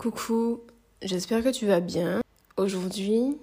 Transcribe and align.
Coucou, 0.00 0.62
j'espère 1.02 1.44
que 1.44 1.50
tu 1.50 1.66
vas 1.66 1.80
bien. 1.80 2.22
Aujourd'hui, 2.56 3.36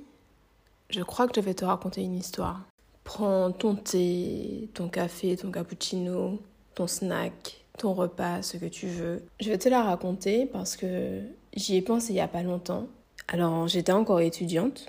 je 0.89 1.03
crois 1.03 1.27
que 1.27 1.35
je 1.35 1.45
vais 1.45 1.53
te 1.53 1.63
raconter 1.63 2.01
une 2.01 2.15
histoire. 2.15 2.65
Prends 3.03 3.51
ton 3.51 3.75
thé, 3.75 4.67
ton 4.73 4.89
café, 4.89 5.37
ton 5.37 5.51
cappuccino, 5.51 6.41
ton 6.73 6.87
snack, 6.87 7.63
ton 7.77 7.93
repas, 7.93 8.41
ce 8.41 8.57
que 8.57 8.65
tu 8.65 8.87
veux. 8.87 9.21
Je 9.39 9.51
vais 9.51 9.59
te 9.59 9.69
la 9.69 9.83
raconter 9.83 10.47
parce 10.47 10.75
que 10.75 11.21
j'y 11.55 11.75
ai 11.75 11.83
pensé 11.83 12.09
il 12.09 12.15
n'y 12.15 12.21
a 12.21 12.27
pas 12.27 12.41
longtemps. 12.41 12.87
Alors, 13.27 13.67
j'étais 13.67 13.91
encore 13.91 14.21
étudiante 14.21 14.87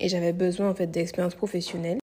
et 0.00 0.08
j'avais 0.08 0.32
besoin 0.32 0.70
en 0.70 0.74
fait 0.74 0.86
d'expérience 0.86 1.34
professionnelle. 1.34 1.98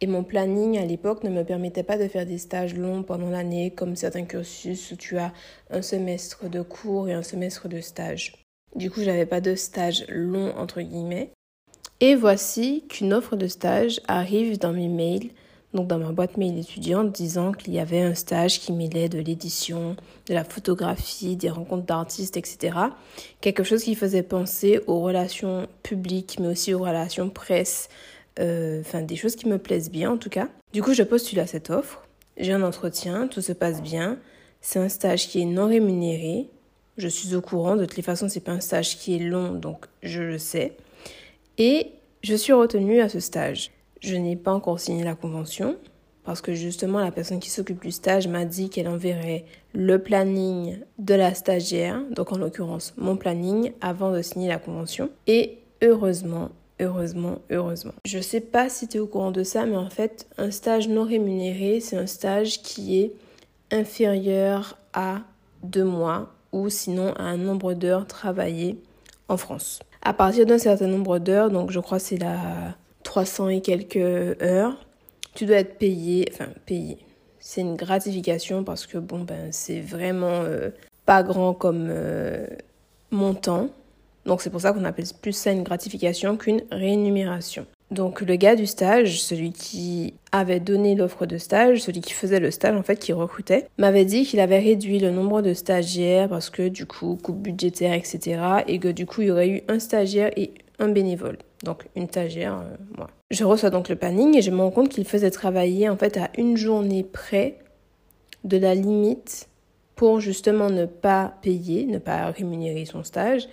Et 0.00 0.06
mon 0.06 0.24
planning 0.24 0.76
à 0.78 0.84
l'époque 0.84 1.24
ne 1.24 1.30
me 1.30 1.42
permettait 1.42 1.82
pas 1.82 1.96
de 1.96 2.06
faire 2.06 2.26
des 2.26 2.38
stages 2.38 2.74
longs 2.74 3.02
pendant 3.02 3.30
l'année, 3.30 3.70
comme 3.70 3.96
certains 3.96 4.24
cursus 4.24 4.92
où 4.92 4.96
tu 4.96 5.16
as 5.16 5.32
un 5.70 5.80
semestre 5.80 6.50
de 6.50 6.60
cours 6.60 7.08
et 7.08 7.14
un 7.14 7.22
semestre 7.22 7.68
de 7.68 7.80
stage. 7.80 8.34
Du 8.74 8.90
coup, 8.90 9.02
j'avais 9.02 9.24
pas 9.24 9.40
de 9.40 9.54
stage 9.54 10.04
long 10.08 10.54
entre 10.58 10.82
guillemets. 10.82 11.30
Et 12.00 12.14
voici 12.14 12.84
qu'une 12.90 13.14
offre 13.14 13.36
de 13.36 13.46
stage 13.46 14.02
arrive 14.06 14.58
dans 14.58 14.74
mes 14.74 14.88
mails, 14.88 15.30
donc 15.72 15.86
dans 15.86 15.98
ma 15.98 16.12
boîte 16.12 16.36
mail 16.36 16.58
étudiante, 16.58 17.10
disant 17.10 17.52
qu'il 17.52 17.72
y 17.72 17.78
avait 17.78 18.02
un 18.02 18.14
stage 18.14 18.60
qui 18.60 18.74
mêlait 18.74 19.08
de 19.08 19.18
l'édition, 19.18 19.96
de 20.28 20.34
la 20.34 20.44
photographie, 20.44 21.36
des 21.36 21.48
rencontres 21.48 21.86
d'artistes, 21.86 22.36
etc. 22.36 22.76
Quelque 23.40 23.64
chose 23.64 23.82
qui 23.82 23.94
faisait 23.94 24.22
penser 24.22 24.80
aux 24.86 25.00
relations 25.00 25.68
publiques, 25.82 26.36
mais 26.38 26.48
aussi 26.48 26.74
aux 26.74 26.80
relations 26.80 27.30
presse, 27.30 27.88
enfin 28.38 29.02
des 29.02 29.16
choses 29.16 29.36
qui 29.36 29.48
me 29.48 29.58
plaisent 29.58 29.90
bien 29.90 30.10
en 30.10 30.16
tout 30.16 30.30
cas. 30.30 30.48
Du 30.72 30.82
coup, 30.82 30.94
je 30.94 31.02
postule 31.02 31.40
à 31.40 31.46
cette 31.46 31.70
offre. 31.70 32.02
J'ai 32.36 32.52
un 32.52 32.62
entretien, 32.62 33.28
tout 33.28 33.40
se 33.40 33.52
passe 33.52 33.82
bien. 33.82 34.18
C'est 34.60 34.78
un 34.78 34.88
stage 34.88 35.28
qui 35.28 35.40
est 35.40 35.46
non 35.46 35.68
rémunéré. 35.68 36.50
Je 36.98 37.08
suis 37.08 37.34
au 37.34 37.40
courant. 37.40 37.76
De 37.76 37.84
toutes 37.84 37.96
les 37.96 38.02
façons, 38.02 38.28
c'est 38.28 38.40
pas 38.40 38.52
un 38.52 38.60
stage 38.60 38.98
qui 38.98 39.16
est 39.16 39.20
long, 39.20 39.52
donc 39.52 39.86
je 40.02 40.22
le 40.22 40.38
sais. 40.38 40.76
Et 41.58 41.92
je 42.22 42.34
suis 42.34 42.52
retenue 42.52 43.00
à 43.00 43.08
ce 43.08 43.20
stage. 43.20 43.70
Je 44.00 44.16
n'ai 44.16 44.36
pas 44.36 44.52
encore 44.52 44.80
signé 44.80 45.04
la 45.04 45.14
convention 45.14 45.76
parce 46.24 46.40
que 46.40 46.54
justement 46.54 46.98
la 46.98 47.12
personne 47.12 47.38
qui 47.38 47.50
s'occupe 47.50 47.80
du 47.80 47.92
stage 47.92 48.26
m'a 48.26 48.44
dit 48.44 48.68
qu'elle 48.68 48.88
enverrait 48.88 49.44
le 49.72 50.02
planning 50.02 50.80
de 50.98 51.14
la 51.14 51.34
stagiaire, 51.34 52.02
donc 52.10 52.32
en 52.32 52.38
l'occurrence 52.38 52.92
mon 52.96 53.16
planning, 53.16 53.72
avant 53.80 54.10
de 54.10 54.20
signer 54.22 54.48
la 54.48 54.58
convention. 54.58 55.08
Et 55.28 55.58
heureusement, 55.82 56.50
Heureusement, 56.78 57.40
heureusement. 57.50 57.92
Je 58.04 58.18
sais 58.18 58.40
pas 58.40 58.68
si 58.68 58.86
tu 58.86 58.98
es 58.98 59.00
au 59.00 59.06
courant 59.06 59.30
de 59.30 59.42
ça, 59.42 59.64
mais 59.64 59.76
en 59.76 59.88
fait, 59.88 60.26
un 60.36 60.50
stage 60.50 60.88
non 60.88 61.04
rémunéré, 61.04 61.80
c'est 61.80 61.96
un 61.96 62.06
stage 62.06 62.60
qui 62.62 63.00
est 63.00 63.12
inférieur 63.70 64.76
à 64.92 65.20
deux 65.62 65.84
mois 65.84 66.32
ou 66.52 66.68
sinon 66.68 67.12
à 67.14 67.22
un 67.22 67.36
nombre 67.36 67.74
d'heures 67.74 68.06
travaillées 68.06 68.78
en 69.28 69.36
France. 69.36 69.80
À 70.02 70.12
partir 70.12 70.46
d'un 70.46 70.58
certain 70.58 70.86
nombre 70.86 71.18
d'heures, 71.18 71.50
donc 71.50 71.70
je 71.70 71.80
crois 71.80 71.98
c'est 71.98 72.18
la 72.18 72.76
300 73.02 73.48
et 73.48 73.60
quelques 73.60 73.96
heures, 74.42 74.76
tu 75.34 75.46
dois 75.46 75.56
être 75.56 75.78
payé, 75.78 76.26
enfin 76.32 76.48
payé. 76.64 76.98
C'est 77.40 77.60
une 77.60 77.76
gratification 77.76 78.64
parce 78.64 78.86
que 78.86 78.98
bon 78.98 79.20
ben 79.20 79.52
c'est 79.52 79.80
vraiment 79.80 80.42
euh, 80.42 80.70
pas 81.04 81.22
grand 81.22 81.54
comme 81.54 81.88
euh, 81.90 82.46
montant. 83.10 83.70
Donc 84.26 84.42
c'est 84.42 84.50
pour 84.50 84.60
ça 84.60 84.72
qu'on 84.72 84.84
appelle 84.84 85.06
plus 85.22 85.32
ça 85.32 85.52
une 85.52 85.62
gratification 85.62 86.36
qu'une 86.36 86.62
rémunération. 86.70 87.66
Donc 87.92 88.20
le 88.20 88.34
gars 88.34 88.56
du 88.56 88.66
stage, 88.66 89.22
celui 89.22 89.52
qui 89.52 90.14
avait 90.32 90.58
donné 90.58 90.96
l'offre 90.96 91.24
de 91.24 91.38
stage, 91.38 91.82
celui 91.82 92.00
qui 92.00 92.12
faisait 92.12 92.40
le 92.40 92.50
stage 92.50 92.76
en 92.76 92.82
fait, 92.82 92.96
qui 92.96 93.12
recrutait, 93.12 93.68
m'avait 93.78 94.04
dit 94.04 94.24
qu'il 94.24 94.40
avait 94.40 94.58
réduit 94.58 94.98
le 94.98 95.12
nombre 95.12 95.40
de 95.40 95.54
stagiaires 95.54 96.28
parce 96.28 96.50
que 96.50 96.68
du 96.68 96.84
coup, 96.84 97.16
coupe 97.22 97.40
budgétaire, 97.40 97.92
etc. 97.92 98.40
Et 98.66 98.80
que 98.80 98.88
du 98.88 99.06
coup, 99.06 99.22
il 99.22 99.28
y 99.28 99.30
aurait 99.30 99.48
eu 99.48 99.62
un 99.68 99.78
stagiaire 99.78 100.30
et 100.36 100.50
un 100.80 100.88
bénévole. 100.88 101.38
Donc 101.62 101.86
une 101.94 102.08
stagiaire, 102.08 102.54
euh, 102.54 102.76
moi. 102.96 103.06
Je 103.30 103.44
reçois 103.44 103.70
donc 103.70 103.88
le 103.88 103.96
planning 103.96 104.36
et 104.36 104.42
je 104.42 104.50
me 104.50 104.60
rends 104.60 104.70
compte 104.72 104.88
qu'il 104.88 105.04
faisait 105.04 105.30
travailler 105.30 105.88
en 105.88 105.96
fait 105.96 106.16
à 106.16 106.30
une 106.36 106.56
journée 106.56 107.04
près 107.04 107.58
de 108.42 108.56
la 108.56 108.74
limite 108.74 109.48
pour 109.94 110.20
justement 110.20 110.70
ne 110.70 110.86
pas 110.86 111.34
payer, 111.40 111.86
ne 111.86 111.98
pas 111.98 112.30
rémunérer 112.30 112.84
son 112.84 113.04
stage 113.04 113.48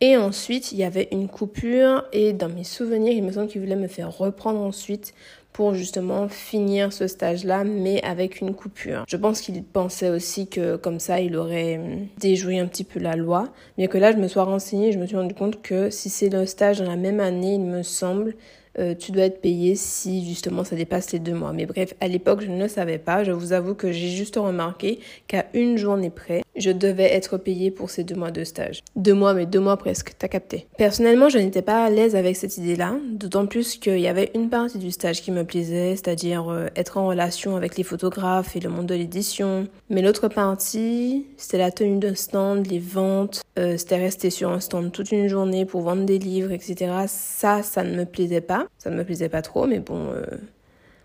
et 0.00 0.16
ensuite, 0.16 0.72
il 0.72 0.78
y 0.78 0.84
avait 0.84 1.08
une 1.10 1.28
coupure 1.28 2.04
et 2.12 2.32
dans 2.32 2.48
mes 2.48 2.64
souvenirs, 2.64 3.12
il 3.12 3.22
me 3.22 3.32
semble 3.32 3.48
qu'il 3.48 3.62
voulait 3.62 3.76
me 3.76 3.88
faire 3.88 4.16
reprendre 4.16 4.60
ensuite 4.60 5.14
pour 5.54 5.72
justement 5.72 6.28
finir 6.28 6.92
ce 6.92 7.06
stage-là, 7.06 7.64
mais 7.64 8.02
avec 8.02 8.42
une 8.42 8.54
coupure. 8.54 9.04
Je 9.08 9.16
pense 9.16 9.40
qu'il 9.40 9.62
pensait 9.64 10.10
aussi 10.10 10.48
que 10.48 10.76
comme 10.76 11.00
ça, 11.00 11.20
il 11.20 11.34
aurait 11.34 11.78
hum, 11.78 12.08
déjoué 12.18 12.58
un 12.58 12.66
petit 12.66 12.84
peu 12.84 13.00
la 13.00 13.16
loi. 13.16 13.48
Bien 13.78 13.86
que 13.86 13.96
là, 13.96 14.12
je 14.12 14.18
me 14.18 14.28
sois 14.28 14.44
renseignée, 14.44 14.92
je 14.92 14.98
me 14.98 15.06
suis 15.06 15.16
rendu 15.16 15.32
compte 15.32 15.62
que 15.62 15.88
si 15.88 16.10
c'est 16.10 16.28
le 16.28 16.44
stage 16.44 16.80
dans 16.80 16.90
la 16.90 16.96
même 16.96 17.20
année, 17.20 17.54
il 17.54 17.62
me 17.62 17.82
semble, 17.82 18.34
euh, 18.78 18.94
tu 18.94 19.12
dois 19.12 19.24
être 19.24 19.40
payé 19.40 19.76
si 19.76 20.28
justement 20.28 20.62
ça 20.62 20.76
dépasse 20.76 21.12
les 21.12 21.20
deux 21.20 21.32
mois. 21.32 21.54
Mais 21.54 21.64
bref, 21.64 21.94
à 22.02 22.08
l'époque, 22.08 22.42
je 22.42 22.50
ne 22.50 22.60
le 22.60 22.68
savais 22.68 22.98
pas. 22.98 23.24
Je 23.24 23.32
vous 23.32 23.54
avoue 23.54 23.74
que 23.74 23.92
j'ai 23.92 24.08
juste 24.08 24.36
remarqué 24.36 25.00
qu'à 25.26 25.46
une 25.54 25.78
journée 25.78 26.10
près, 26.10 26.42
je 26.56 26.70
devais 26.70 27.12
être 27.12 27.38
payé 27.38 27.70
pour 27.70 27.90
ces 27.90 28.04
deux 28.04 28.14
mois 28.14 28.30
de 28.30 28.44
stage. 28.44 28.82
Deux 28.96 29.14
mois, 29.14 29.34
mais 29.34 29.46
deux 29.46 29.60
mois 29.60 29.76
presque, 29.76 30.12
t'as 30.18 30.28
capté. 30.28 30.66
Personnellement, 30.78 31.28
je 31.28 31.38
n'étais 31.38 31.62
pas 31.62 31.84
à 31.84 31.90
l'aise 31.90 32.16
avec 32.16 32.36
cette 32.36 32.56
idée-là, 32.56 32.96
d'autant 33.10 33.46
plus 33.46 33.76
qu'il 33.76 34.00
y 34.00 34.08
avait 34.08 34.30
une 34.34 34.48
partie 34.48 34.78
du 34.78 34.90
stage 34.90 35.22
qui 35.22 35.30
me 35.32 35.44
plaisait, 35.44 35.96
c'est-à-dire 35.96 36.48
euh, 36.48 36.66
être 36.76 36.98
en 36.98 37.06
relation 37.06 37.56
avec 37.56 37.76
les 37.76 37.84
photographes 37.84 38.56
et 38.56 38.60
le 38.60 38.70
monde 38.70 38.86
de 38.86 38.94
l'édition. 38.94 39.68
Mais 39.90 40.02
l'autre 40.02 40.28
partie, 40.28 41.26
c'était 41.36 41.58
la 41.58 41.70
tenue 41.70 41.98
d'un 41.98 42.14
stand, 42.14 42.66
les 42.66 42.78
ventes, 42.78 43.42
euh, 43.58 43.76
c'était 43.76 43.96
rester 43.96 44.30
sur 44.30 44.50
un 44.50 44.60
stand 44.60 44.92
toute 44.92 45.12
une 45.12 45.28
journée 45.28 45.64
pour 45.64 45.82
vendre 45.82 46.04
des 46.04 46.18
livres, 46.18 46.52
etc. 46.52 46.92
Ça, 47.06 47.62
ça 47.62 47.82
ne 47.82 47.96
me 47.96 48.04
plaisait 48.04 48.40
pas. 48.40 48.66
Ça 48.78 48.90
ne 48.90 48.96
me 48.96 49.04
plaisait 49.04 49.28
pas 49.28 49.42
trop, 49.42 49.66
mais 49.66 49.78
bon, 49.78 50.10
euh, 50.12 50.24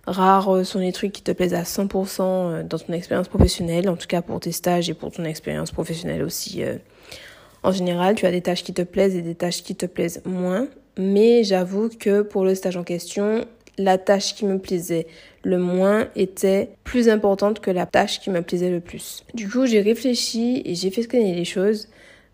rares 0.07 0.65
sont 0.65 0.79
les 0.79 0.91
trucs 0.91 1.11
qui 1.11 1.21
te 1.21 1.31
plaisent 1.31 1.53
à 1.53 1.63
100% 1.63 2.21
euh, 2.21 2.63
dans 2.63 2.79
ton 2.79 2.93
expérience 2.93 3.27
professionnelle, 3.27 3.89
en 3.89 3.95
tout 3.95 4.07
cas 4.07 4.21
pour 4.21 4.39
tes 4.39 4.51
stages 4.51 4.89
et 4.89 4.93
pour 4.93 5.11
ton 5.11 5.23
expérience 5.23 5.71
professionnelle 5.71 6.23
aussi. 6.23 6.63
Euh. 6.63 6.77
En 7.63 7.71
général, 7.71 8.15
tu 8.15 8.25
as 8.25 8.31
des 8.31 8.41
tâches 8.41 8.63
qui 8.63 8.73
te 8.73 8.81
plaisent 8.81 9.15
et 9.15 9.21
des 9.21 9.35
tâches 9.35 9.63
qui 9.63 9.75
te 9.75 9.85
plaisent 9.85 10.21
moins, 10.25 10.67
mais 10.97 11.43
j'avoue 11.43 11.89
que 11.89 12.21
pour 12.21 12.43
le 12.43 12.55
stage 12.55 12.75
en 12.75 12.83
question, 12.83 13.45
la 13.77 13.97
tâche 13.97 14.35
qui 14.35 14.45
me 14.45 14.57
plaisait 14.57 15.07
le 15.43 15.57
moins 15.57 16.07
était 16.15 16.69
plus 16.83 17.09
importante 17.09 17.59
que 17.59 17.71
la 17.71 17.85
tâche 17.85 18.19
qui 18.19 18.29
me 18.29 18.41
plaisait 18.41 18.69
le 18.69 18.79
plus. 18.79 19.23
Du 19.33 19.49
coup, 19.49 19.65
j'ai 19.65 19.81
réfléchi 19.81 20.61
et 20.65 20.75
j'ai 20.75 20.89
fait 20.89 21.03
scanner 21.03 21.35
les 21.35 21.45
choses 21.45 21.87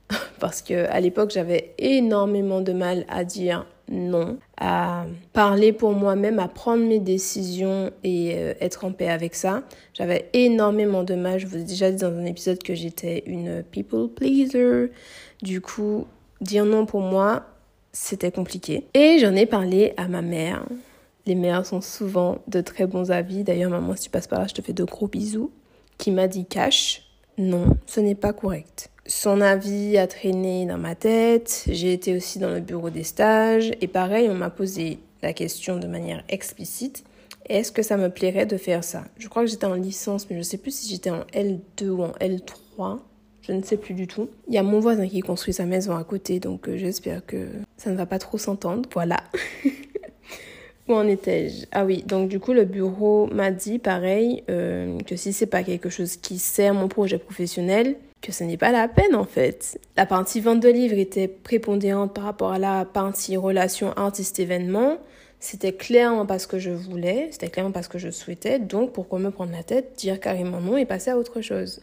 parce 0.39 0.61
que 0.61 0.89
à 0.89 0.99
l'époque, 0.99 1.31
j'avais 1.31 1.73
énormément 1.77 2.61
de 2.61 2.73
mal 2.73 3.05
à 3.09 3.23
dire 3.23 3.65
non, 3.89 4.37
à 4.57 5.05
parler 5.31 5.71
pour 5.71 5.93
moi-même, 5.93 6.39
à 6.39 6.49
prendre 6.49 6.83
mes 6.83 6.99
décisions 6.99 7.91
et 8.03 8.33
euh, 8.35 8.53
être 8.59 8.83
en 8.83 8.91
paix 8.91 9.09
avec 9.09 9.33
ça. 9.33 9.63
J'avais 9.93 10.29
énormément 10.33 11.03
de 11.03 11.15
mal. 11.15 11.39
Je 11.39 11.47
vous 11.47 11.57
ai 11.57 11.63
déjà 11.63 11.89
dit 11.91 12.01
dans 12.01 12.11
un 12.11 12.25
épisode 12.25 12.61
que 12.61 12.75
j'étais 12.75 13.23
une 13.25 13.63
people 13.63 14.09
pleaser. 14.09 14.91
Du 15.41 15.61
coup, 15.61 16.05
dire 16.41 16.65
non 16.65 16.85
pour 16.85 17.01
moi, 17.01 17.45
c'était 17.93 18.31
compliqué. 18.31 18.87
Et 18.93 19.19
j'en 19.19 19.35
ai 19.35 19.45
parlé 19.45 19.93
à 19.95 20.07
ma 20.07 20.21
mère. 20.21 20.65
Les 21.25 21.35
mères 21.35 21.65
sont 21.65 21.81
souvent 21.81 22.39
de 22.47 22.61
très 22.61 22.87
bons 22.87 23.11
avis. 23.11 23.43
D'ailleurs, 23.43 23.71
maman, 23.71 23.95
si 23.95 24.03
tu 24.03 24.09
passes 24.09 24.27
par 24.27 24.39
là, 24.39 24.47
je 24.47 24.53
te 24.53 24.61
fais 24.61 24.73
de 24.73 24.83
gros 24.83 25.07
bisous. 25.07 25.51
Qui 25.97 26.11
m'a 26.11 26.27
dit 26.27 26.45
cash, 26.45 27.09
non, 27.37 27.77
ce 27.85 27.99
n'est 27.99 28.15
pas 28.15 28.33
correct. 28.33 28.91
Son 29.07 29.39
avis 29.39 29.97
a 29.97 30.05
traîné 30.05 30.65
dans 30.65 30.77
ma 30.77 30.93
tête. 30.93 31.63
J'ai 31.69 31.93
été 31.93 32.13
aussi 32.13 32.39
dans 32.39 32.49
le 32.49 32.59
bureau 32.59 32.89
des 32.89 33.03
stages. 33.03 33.71
Et 33.79 33.87
pareil, 33.87 34.27
on 34.29 34.33
m'a 34.33 34.49
posé 34.49 34.99
la 35.23 35.31
question 35.31 35.79
de 35.79 35.87
manière 35.87 36.25
explicite. 36.27 37.05
Est-ce 37.47 37.71
que 37.71 37.83
ça 37.83 37.95
me 37.95 38.09
plairait 38.09 38.45
de 38.45 38.57
faire 38.57 38.83
ça? 38.83 39.05
Je 39.17 39.29
crois 39.29 39.43
que 39.45 39.49
j'étais 39.49 39.65
en 39.65 39.75
licence, 39.75 40.29
mais 40.29 40.35
je 40.35 40.39
ne 40.39 40.43
sais 40.43 40.57
plus 40.57 40.75
si 40.75 40.89
j'étais 40.89 41.09
en 41.09 41.21
L2 41.33 41.87
ou 41.87 42.03
en 42.03 42.11
L3. 42.19 42.99
Je 43.43 43.53
ne 43.53 43.63
sais 43.63 43.77
plus 43.77 43.93
du 43.93 44.07
tout. 44.07 44.29
Il 44.49 44.53
y 44.53 44.57
a 44.57 44.63
mon 44.63 44.81
voisin 44.81 45.07
qui 45.07 45.21
construit 45.21 45.53
sa 45.53 45.65
maison 45.65 45.95
à 45.95 46.03
côté, 46.03 46.41
donc 46.41 46.67
euh, 46.67 46.75
j'espère 46.75 47.25
que 47.25 47.47
ça 47.77 47.89
ne 47.89 47.95
va 47.95 48.05
pas 48.05 48.19
trop 48.19 48.37
s'entendre. 48.37 48.89
Voilà. 48.93 49.23
Où 50.89 50.93
en 50.93 51.07
étais-je? 51.07 51.65
Ah 51.71 51.85
oui, 51.85 52.03
donc 52.05 52.27
du 52.27 52.41
coup 52.41 52.51
le 52.51 52.65
bureau 52.65 53.27
m'a 53.27 53.51
dit 53.51 53.79
pareil 53.79 54.43
euh, 54.49 54.99
que 54.99 55.15
si 55.15 55.31
c'est 55.31 55.45
pas 55.45 55.63
quelque 55.63 55.89
chose 55.89 56.17
qui 56.17 56.39
sert 56.39 56.73
mon 56.73 56.89
projet 56.89 57.17
professionnel, 57.17 57.95
que 58.27 58.33
ce 58.33 58.43
n'est 58.43 58.57
pas 58.57 58.73
la 58.73 58.89
peine 58.89 59.15
en 59.15 59.23
fait. 59.23 59.79
La 59.95 60.05
partie 60.05 60.41
vente 60.41 60.59
de 60.59 60.67
livres 60.67 60.97
était 60.97 61.29
prépondérante 61.29 62.13
par 62.13 62.25
rapport 62.25 62.51
à 62.51 62.59
la 62.59 62.83
partie 62.83 63.37
relation 63.37 63.93
artiste-événement. 63.93 64.97
C'était 65.39 65.71
clairement 65.71 66.25
parce 66.25 66.45
que 66.45 66.59
je 66.59 66.71
voulais, 66.71 67.29
c'était 67.31 67.47
clairement 67.47 67.71
parce 67.71 67.87
que 67.87 67.97
je 67.97 68.09
souhaitais, 68.09 68.59
donc 68.59 68.91
pourquoi 68.91 69.19
me 69.19 69.31
prendre 69.31 69.53
la 69.53 69.63
tête, 69.63 69.93
dire 69.97 70.19
carrément 70.19 70.59
non 70.59 70.75
et 70.75 70.85
passer 70.85 71.09
à 71.09 71.17
autre 71.17 71.39
chose? 71.39 71.79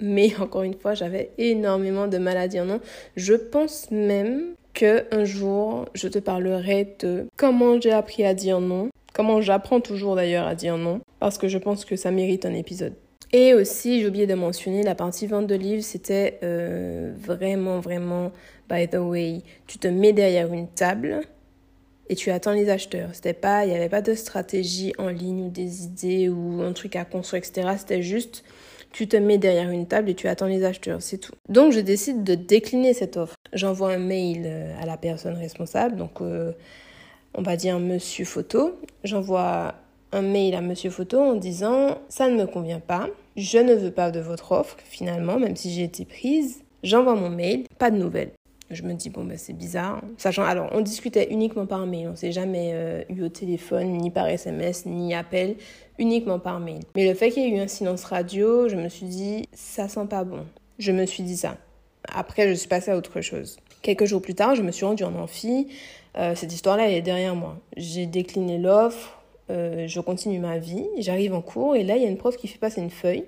Mais 0.00 0.34
encore 0.40 0.64
une 0.64 0.74
fois, 0.74 0.94
j'avais 0.94 1.30
énormément 1.38 2.08
de 2.08 2.18
mal 2.18 2.38
à 2.38 2.48
dire 2.48 2.64
non. 2.64 2.80
Je 3.14 3.34
pense 3.34 3.88
même 3.92 4.54
que 4.72 5.04
un 5.14 5.24
jour, 5.24 5.84
je 5.94 6.08
te 6.08 6.18
parlerai 6.18 6.96
de 6.98 7.28
comment 7.36 7.80
j'ai 7.80 7.92
appris 7.92 8.24
à 8.24 8.34
dire 8.34 8.58
non, 8.58 8.90
comment 9.12 9.40
j'apprends 9.40 9.80
toujours 9.80 10.16
d'ailleurs 10.16 10.48
à 10.48 10.56
dire 10.56 10.76
non, 10.76 11.02
parce 11.20 11.38
que 11.38 11.46
je 11.46 11.58
pense 11.58 11.84
que 11.84 11.94
ça 11.94 12.10
mérite 12.10 12.46
un 12.46 12.54
épisode. 12.54 12.94
Et 13.36 13.52
aussi, 13.52 14.00
j'ai 14.00 14.06
oublié 14.06 14.28
de 14.28 14.34
mentionner, 14.34 14.84
la 14.84 14.94
partie 14.94 15.26
vente 15.26 15.48
de 15.48 15.56
livres, 15.56 15.82
c'était 15.82 16.38
euh, 16.44 17.12
vraiment, 17.18 17.80
vraiment, 17.80 18.30
by 18.70 18.86
the 18.86 18.94
way, 18.94 19.42
tu 19.66 19.76
te 19.78 19.88
mets 19.88 20.12
derrière 20.12 20.52
une 20.52 20.68
table 20.68 21.20
et 22.08 22.14
tu 22.14 22.30
attends 22.30 22.52
les 22.52 22.70
acheteurs. 22.70 23.08
C'était 23.12 23.32
pas, 23.32 23.64
il 23.64 23.70
n'y 23.70 23.76
avait 23.76 23.88
pas 23.88 24.02
de 24.02 24.14
stratégie 24.14 24.92
en 24.98 25.08
ligne 25.08 25.46
ou 25.46 25.50
des 25.50 25.82
idées 25.82 26.28
ou 26.28 26.62
un 26.62 26.72
truc 26.72 26.94
à 26.94 27.04
construire, 27.04 27.42
etc. 27.42 27.70
C'était 27.76 28.02
juste, 28.02 28.44
tu 28.92 29.08
te 29.08 29.16
mets 29.16 29.38
derrière 29.38 29.68
une 29.68 29.88
table 29.88 30.10
et 30.10 30.14
tu 30.14 30.28
attends 30.28 30.46
les 30.46 30.62
acheteurs, 30.62 31.02
c'est 31.02 31.18
tout. 31.18 31.34
Donc 31.48 31.72
je 31.72 31.80
décide 31.80 32.22
de 32.22 32.36
décliner 32.36 32.94
cette 32.94 33.16
offre. 33.16 33.34
J'envoie 33.52 33.94
un 33.94 33.98
mail 33.98 34.44
euh, 34.46 34.80
à 34.80 34.86
la 34.86 34.96
personne 34.96 35.34
responsable, 35.34 35.96
donc 35.96 36.20
euh, 36.20 36.52
on 37.34 37.42
va 37.42 37.56
dire 37.56 37.80
Monsieur 37.80 38.26
Photo. 38.26 38.78
J'envoie 39.02 39.74
un 40.12 40.22
mail 40.22 40.54
à 40.54 40.60
Monsieur 40.60 40.90
Photo 40.90 41.18
en 41.18 41.34
disant 41.34 41.98
ça 42.08 42.28
ne 42.28 42.36
me 42.36 42.46
convient 42.46 42.78
pas, 42.78 43.08
je 43.36 43.58
ne 43.58 43.74
veux 43.74 43.90
pas 43.90 44.10
de 44.10 44.20
votre 44.20 44.52
offre 44.52 44.76
finalement, 44.84 45.38
même 45.38 45.56
si 45.56 45.72
j'ai 45.72 45.82
été 45.82 46.04
prise. 46.04 46.62
J'envoie 46.82 47.14
mon 47.14 47.30
mail, 47.30 47.64
pas 47.78 47.90
de 47.90 47.96
nouvelles. 47.96 48.32
Je 48.70 48.82
me 48.82 48.94
dis, 48.94 49.10
bon, 49.10 49.24
ben, 49.24 49.36
c'est 49.36 49.52
bizarre. 49.52 50.02
Sachant, 50.16 50.42
alors, 50.42 50.68
on 50.72 50.80
discutait 50.80 51.28
uniquement 51.30 51.66
par 51.66 51.86
mail. 51.86 52.08
On 52.08 52.16
s'est 52.16 52.32
jamais 52.32 52.70
euh, 52.72 53.02
eu 53.10 53.22
au 53.22 53.28
téléphone, 53.28 53.92
ni 53.98 54.10
par 54.10 54.26
SMS, 54.26 54.86
ni 54.86 55.14
appel, 55.14 55.56
uniquement 55.98 56.38
par 56.38 56.60
mail. 56.60 56.80
Mais 56.96 57.06
le 57.08 57.14
fait 57.14 57.30
qu'il 57.30 57.42
y 57.42 57.46
ait 57.46 57.56
eu 57.56 57.60
un 57.60 57.68
silence 57.68 58.04
radio, 58.04 58.68
je 58.68 58.76
me 58.76 58.88
suis 58.88 59.06
dit, 59.06 59.48
ça 59.52 59.88
sent 59.88 60.06
pas 60.08 60.24
bon. 60.24 60.44
Je 60.78 60.92
me 60.92 61.04
suis 61.04 61.22
dit 61.22 61.36
ça. 61.36 61.56
Après, 62.08 62.48
je 62.48 62.54
suis 62.54 62.68
passée 62.68 62.90
à 62.90 62.96
autre 62.96 63.20
chose. 63.20 63.58
Quelques 63.82 64.06
jours 64.06 64.22
plus 64.22 64.34
tard, 64.34 64.54
je 64.54 64.62
me 64.62 64.72
suis 64.72 64.84
rendue 64.84 65.04
en 65.04 65.14
amphi. 65.14 65.68
Euh, 66.16 66.34
cette 66.34 66.52
histoire-là, 66.52 66.88
elle 66.88 66.94
est 66.94 67.02
derrière 67.02 67.34
moi. 67.34 67.58
J'ai 67.76 68.06
décliné 68.06 68.58
l'offre. 68.58 69.18
Euh, 69.50 69.86
je 69.86 70.00
continue 70.00 70.38
ma 70.38 70.58
vie. 70.58 70.86
J'arrive 70.98 71.34
en 71.34 71.42
cours 71.42 71.76
et 71.76 71.84
là, 71.84 71.96
il 71.96 72.02
y 72.02 72.06
a 72.06 72.08
une 72.08 72.16
prof 72.16 72.36
qui 72.36 72.48
fait 72.48 72.58
passer 72.58 72.80
une 72.80 72.90
feuille 72.90 73.24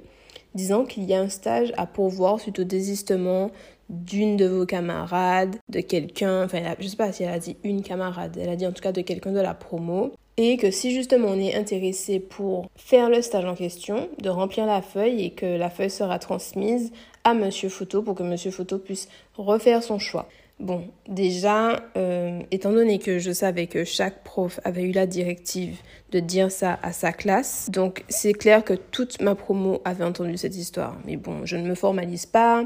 disant 0.54 0.84
qu'il 0.84 1.04
y 1.04 1.14
a 1.14 1.20
un 1.20 1.28
stage 1.28 1.72
à 1.76 1.86
pourvoir 1.86 2.40
suite 2.40 2.58
au 2.58 2.64
désistement 2.64 3.50
d'une 3.88 4.36
de 4.36 4.46
vos 4.46 4.66
camarades, 4.66 5.56
de 5.68 5.80
quelqu'un, 5.80 6.44
enfin 6.44 6.60
je 6.80 6.88
sais 6.88 6.96
pas 6.96 7.12
si 7.12 7.22
elle 7.22 7.32
a 7.32 7.38
dit 7.38 7.56
une 7.62 7.82
camarade, 7.82 8.36
elle 8.40 8.48
a 8.48 8.56
dit 8.56 8.66
en 8.66 8.72
tout 8.72 8.82
cas 8.82 8.90
de 8.90 9.00
quelqu'un 9.00 9.32
de 9.32 9.40
la 9.40 9.54
promo, 9.54 10.12
et 10.36 10.56
que 10.56 10.70
si 10.70 10.92
justement 10.92 11.28
on 11.28 11.38
est 11.38 11.54
intéressé 11.54 12.18
pour 12.18 12.68
faire 12.74 13.08
le 13.08 13.22
stage 13.22 13.44
en 13.44 13.54
question, 13.54 14.08
de 14.20 14.28
remplir 14.28 14.66
la 14.66 14.82
feuille 14.82 15.24
et 15.24 15.30
que 15.30 15.46
la 15.46 15.70
feuille 15.70 15.90
sera 15.90 16.18
transmise 16.18 16.90
à 17.22 17.34
Monsieur 17.34 17.68
Photo 17.68 18.02
pour 18.02 18.14
que 18.16 18.22
Monsieur 18.22 18.50
Photo 18.50 18.78
puisse 18.78 19.08
refaire 19.36 19.82
son 19.82 19.98
choix. 19.98 20.28
Bon, 20.58 20.88
déjà, 21.06 21.82
euh, 21.98 22.40
étant 22.50 22.72
donné 22.72 22.98
que 22.98 23.18
je 23.18 23.30
savais 23.30 23.66
que 23.66 23.84
chaque 23.84 24.24
prof 24.24 24.58
avait 24.64 24.84
eu 24.84 24.92
la 24.92 25.06
directive 25.06 25.76
de 26.12 26.18
dire 26.18 26.50
ça 26.50 26.78
à 26.82 26.92
sa 26.92 27.12
classe, 27.12 27.68
donc 27.70 28.04
c'est 28.08 28.32
clair 28.32 28.64
que 28.64 28.72
toute 28.72 29.20
ma 29.20 29.34
promo 29.34 29.82
avait 29.84 30.04
entendu 30.04 30.38
cette 30.38 30.56
histoire. 30.56 30.96
Mais 31.04 31.16
bon, 31.16 31.44
je 31.44 31.58
ne 31.58 31.68
me 31.68 31.74
formalise 31.74 32.24
pas, 32.24 32.64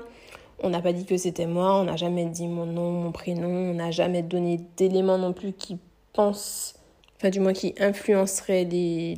on 0.63 0.71
n'a 0.71 0.81
pas 0.81 0.93
dit 0.93 1.05
que 1.05 1.17
c'était 1.17 1.47
moi, 1.47 1.81
on 1.81 1.85
n'a 1.85 1.97
jamais 1.97 2.27
dit 2.27 2.47
mon 2.47 2.67
nom, 2.67 2.93
mon 2.93 3.11
prénom, 3.11 3.71
on 3.71 3.75
n'a 3.75 3.91
jamais 3.91 4.23
donné 4.23 4.61
d'éléments 4.77 5.19
non 5.19 5.33
plus 5.33 5.53
qui 5.53 5.77
pensent, 6.13 6.77
enfin 7.17 7.31
du 7.31 7.41
moins 7.41 7.55
qui 7.55 7.75
influenceraient 7.81 8.69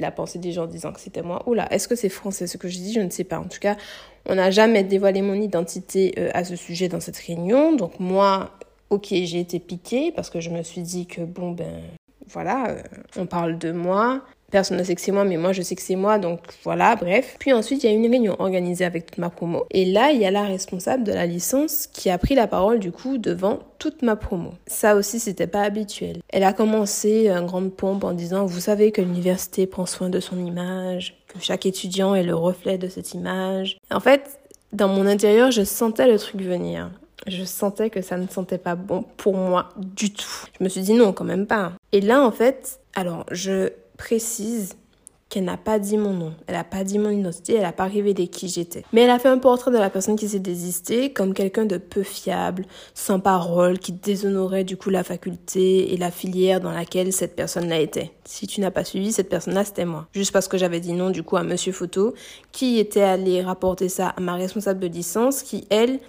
la 0.01 0.11
pensée 0.11 0.39
des 0.39 0.53
gens 0.53 0.67
disant 0.67 0.93
que 0.93 1.01
c'était 1.01 1.23
moi. 1.23 1.43
Oula, 1.47 1.71
est-ce 1.71 1.89
que 1.89 1.95
c'est 1.95 2.09
français 2.09 2.47
ce 2.47 2.57
que 2.57 2.69
je 2.69 2.79
dis 2.79 2.95
Je 2.95 3.01
ne 3.01 3.11
sais 3.11 3.25
pas. 3.25 3.39
En 3.39 3.49
tout 3.49 3.61
cas, 3.61 3.77
on 4.27 4.37
n'a 4.37 4.51
jamais 4.51 4.85
dévoilé 4.85 5.21
mon 5.21 5.35
identité 5.35 6.15
euh, 6.19 6.31
à 6.33 6.45
ce 6.45 6.57
sujet 6.57 6.89
dans 6.89 7.01
cette 7.01 7.19
réunion. 7.19 7.75
Donc 7.75 7.99
moi, 7.99 8.53
ok, 8.93 9.09
j'ai 9.11 9.41
été 9.41 9.59
piquée 9.59 10.13
parce 10.13 10.31
que 10.31 10.41
je 10.41 10.51
me 10.51 10.63
suis 10.63 10.83
dit 10.83 11.07
que 11.07 11.23
bon 11.23 11.53
ben 11.53 11.81
voilà, 12.29 12.71
euh, 12.71 12.83
on 13.17 13.27
parle 13.27 13.59
de 13.59 13.73
moi. 13.73 14.23
Personne 14.51 14.77
ne 14.77 14.85
sait 14.85 14.95
que 14.95 15.01
c'est 15.01 15.13
moi, 15.13 15.25
mais 15.25 15.39
moi 15.39 15.53
je 15.53 15.63
sais 15.63 15.75
que 15.75 15.81
c'est 15.81 15.97
moi, 15.97 16.19
donc 16.19 16.41
voilà, 16.63 16.95
bref. 16.95 17.37
Puis 17.39 17.55
ensuite, 17.55 17.83
il 17.83 17.91
y 17.91 17.93
a 17.93 17.97
une 17.97 18.07
réunion 18.07 18.37
organisée 18.39 18.85
avec 18.85 19.07
toute 19.07 19.17
ma 19.17 19.31
promo. 19.31 19.65
Et 19.71 19.87
là, 19.87 20.13
il 20.13 20.21
y 20.21 20.27
a 20.27 20.31
la 20.31 20.43
responsable 20.43 21.05
de 21.05 21.13
la 21.13 21.25
licence 21.25 21.87
qui 21.87 22.11
a 22.11 22.19
pris 22.19 22.35
la 22.35 22.47
parole 22.47 22.79
du 22.79 22.93
coup 22.93 23.17
devant 23.17 23.61
toute 23.79 24.03
ma 24.03 24.15
promo. 24.15 24.51
Ça 24.67 24.95
aussi, 24.95 25.21
c'était 25.21 25.47
pas 25.47 25.63
habituel. 25.63 26.21
Elle 26.29 26.45
a 26.45 26.53
commencé 26.53 27.29
une 27.29 27.47
grande 27.47 27.73
pompe 27.73 28.05
en 28.05 28.13
disant, 28.13 28.45
vous 28.45 28.61
savez 28.61 28.93
que 28.93 29.01
l'université 29.01 29.67
prend 29.67 29.87
soin 29.87 30.11
de 30.11 30.21
son 30.21 30.45
image, 30.45 31.17
que 31.29 31.41
chaque 31.41 31.65
étudiant 31.65 32.15
est 32.15 32.23
le 32.23 32.35
reflet 32.35 32.77
de 32.77 32.89
cette 32.89 33.15
image. 33.15 33.79
En 33.91 34.01
fait, 34.01 34.39
dans 34.75 34.89
mon 34.89 35.07
intérieur, 35.07 35.51
je 35.51 35.65
sentais 35.65 36.07
le 36.07 36.19
truc 36.19 36.43
venir. 36.43 36.91
Je 37.27 37.45
sentais 37.45 37.91
que 37.91 38.03
ça 38.03 38.17
ne 38.17 38.27
sentait 38.27 38.59
pas 38.59 38.75
bon 38.75 39.05
pour 39.17 39.35
moi 39.35 39.69
du 39.77 40.13
tout. 40.13 40.47
Je 40.59 40.65
me 40.65 40.69
suis 40.69 40.83
dit 40.83 40.95
non, 40.95 41.13
quand 41.13 41.25
même 41.25 41.47
pas. 41.47 41.73
Et 41.93 42.01
là, 42.01 42.23
en 42.23 42.33
fait, 42.33 42.81
alors, 42.95 43.25
je 43.31 43.71
précise 43.97 44.77
qu'elle 45.33 45.45
n'a 45.45 45.57
pas 45.57 45.79
dit 45.79 45.97
mon 45.97 46.13
nom, 46.13 46.35
elle 46.47 46.57
n'a 46.57 46.65
pas 46.65 46.85
dit 46.85 46.99
mon 46.99 47.09
identité, 47.09 47.55
elle 47.55 47.63
n'a 47.63 47.73
pas 47.73 47.87
révélé 47.87 48.29
qui 48.29 48.49
j'étais. 48.49 48.85
Mais 48.93 49.01
elle 49.01 49.11
a 49.11 49.19
fait 49.19 49.31
un 49.31 49.39
portrait 49.39 49.71
de 49.71 49.79
la 49.79 49.89
personne 49.89 50.17
qui 50.17 50.29
s'est 50.29 50.41
désistée 50.41 51.11
comme 51.11 51.33
quelqu'un 51.33 51.65
de 51.65 51.79
peu 51.79 52.03
fiable, 52.03 52.67
sans 52.93 53.19
parole, 53.19 53.79
qui 53.79 53.93
déshonorait 53.93 54.65
du 54.65 54.77
coup 54.77 54.91
la 54.91 55.03
faculté 55.03 55.95
et 55.95 55.97
la 55.97 56.11
filière 56.11 56.61
dans 56.61 56.71
laquelle 56.71 57.15
cette 57.15 57.35
personne-là 57.35 57.81
était. 57.81 58.11
Si 58.27 58.47
tu 58.47 58.61
n'as 58.61 58.71
pas 58.71 58.85
suivi, 58.85 59.11
cette 59.11 59.31
personne-là, 59.31 59.65
c'était 59.65 59.87
moi. 59.87 60.07
Juste 60.13 60.33
parce 60.33 60.49
que 60.49 60.59
j'avais 60.59 60.81
dit 60.81 60.93
non 60.93 61.09
du 61.09 61.23
coup 61.23 61.39
à 61.39 61.45
Monsieur 61.45 61.73
Photo, 61.73 62.13
qui 62.53 62.79
était 62.79 63.01
allé 63.01 63.41
rapporter 63.41 63.89
ça 63.89 64.09
à 64.09 64.21
ma 64.21 64.35
responsable 64.35 64.81
de 64.81 64.89
licence, 64.89 65.43
qui 65.43 65.67
elle 65.71 66.01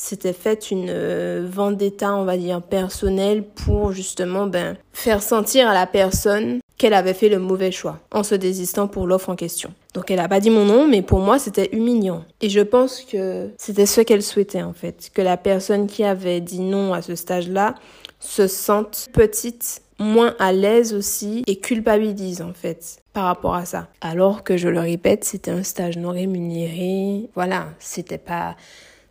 s'était 0.00 0.32
fait 0.32 0.70
une 0.70 0.88
euh, 0.88 1.46
vendetta, 1.46 2.14
on 2.14 2.24
va 2.24 2.38
dire, 2.38 2.62
personnelle 2.62 3.44
pour 3.44 3.92
justement 3.92 4.46
ben, 4.46 4.76
faire 4.94 5.22
sentir 5.22 5.68
à 5.68 5.74
la 5.74 5.86
personne 5.86 6.60
qu'elle 6.78 6.94
avait 6.94 7.12
fait 7.12 7.28
le 7.28 7.38
mauvais 7.38 7.70
choix 7.70 7.98
en 8.10 8.22
se 8.22 8.34
désistant 8.34 8.88
pour 8.88 9.06
l'offre 9.06 9.28
en 9.28 9.36
question. 9.36 9.74
Donc 9.92 10.10
elle 10.10 10.16
n'a 10.16 10.28
pas 10.28 10.40
dit 10.40 10.48
mon 10.48 10.64
nom, 10.64 10.88
mais 10.88 11.02
pour 11.02 11.18
moi 11.18 11.38
c'était 11.38 11.68
humiliant. 11.72 12.24
Et 12.40 12.48
je 12.48 12.60
pense 12.60 13.02
que 13.02 13.50
c'était 13.58 13.84
ce 13.84 14.00
qu'elle 14.00 14.22
souhaitait 14.22 14.62
en 14.62 14.72
fait, 14.72 15.10
que 15.12 15.20
la 15.20 15.36
personne 15.36 15.86
qui 15.86 16.02
avait 16.02 16.40
dit 16.40 16.60
non 16.60 16.94
à 16.94 17.02
ce 17.02 17.14
stage-là 17.14 17.74
se 18.20 18.46
sente 18.46 19.10
petite, 19.12 19.82
moins 19.98 20.34
à 20.38 20.52
l'aise 20.52 20.94
aussi 20.94 21.42
et 21.46 21.56
culpabilise 21.56 22.40
en 22.40 22.54
fait 22.54 23.02
par 23.12 23.24
rapport 23.24 23.54
à 23.54 23.66
ça. 23.66 23.88
Alors 24.00 24.44
que 24.44 24.56
je 24.56 24.68
le 24.68 24.80
répète, 24.80 25.24
c'était 25.24 25.50
un 25.50 25.62
stage 25.62 25.98
non 25.98 26.10
rémunéré. 26.10 27.28
Voilà, 27.34 27.66
c'était 27.78 28.16
pas 28.16 28.56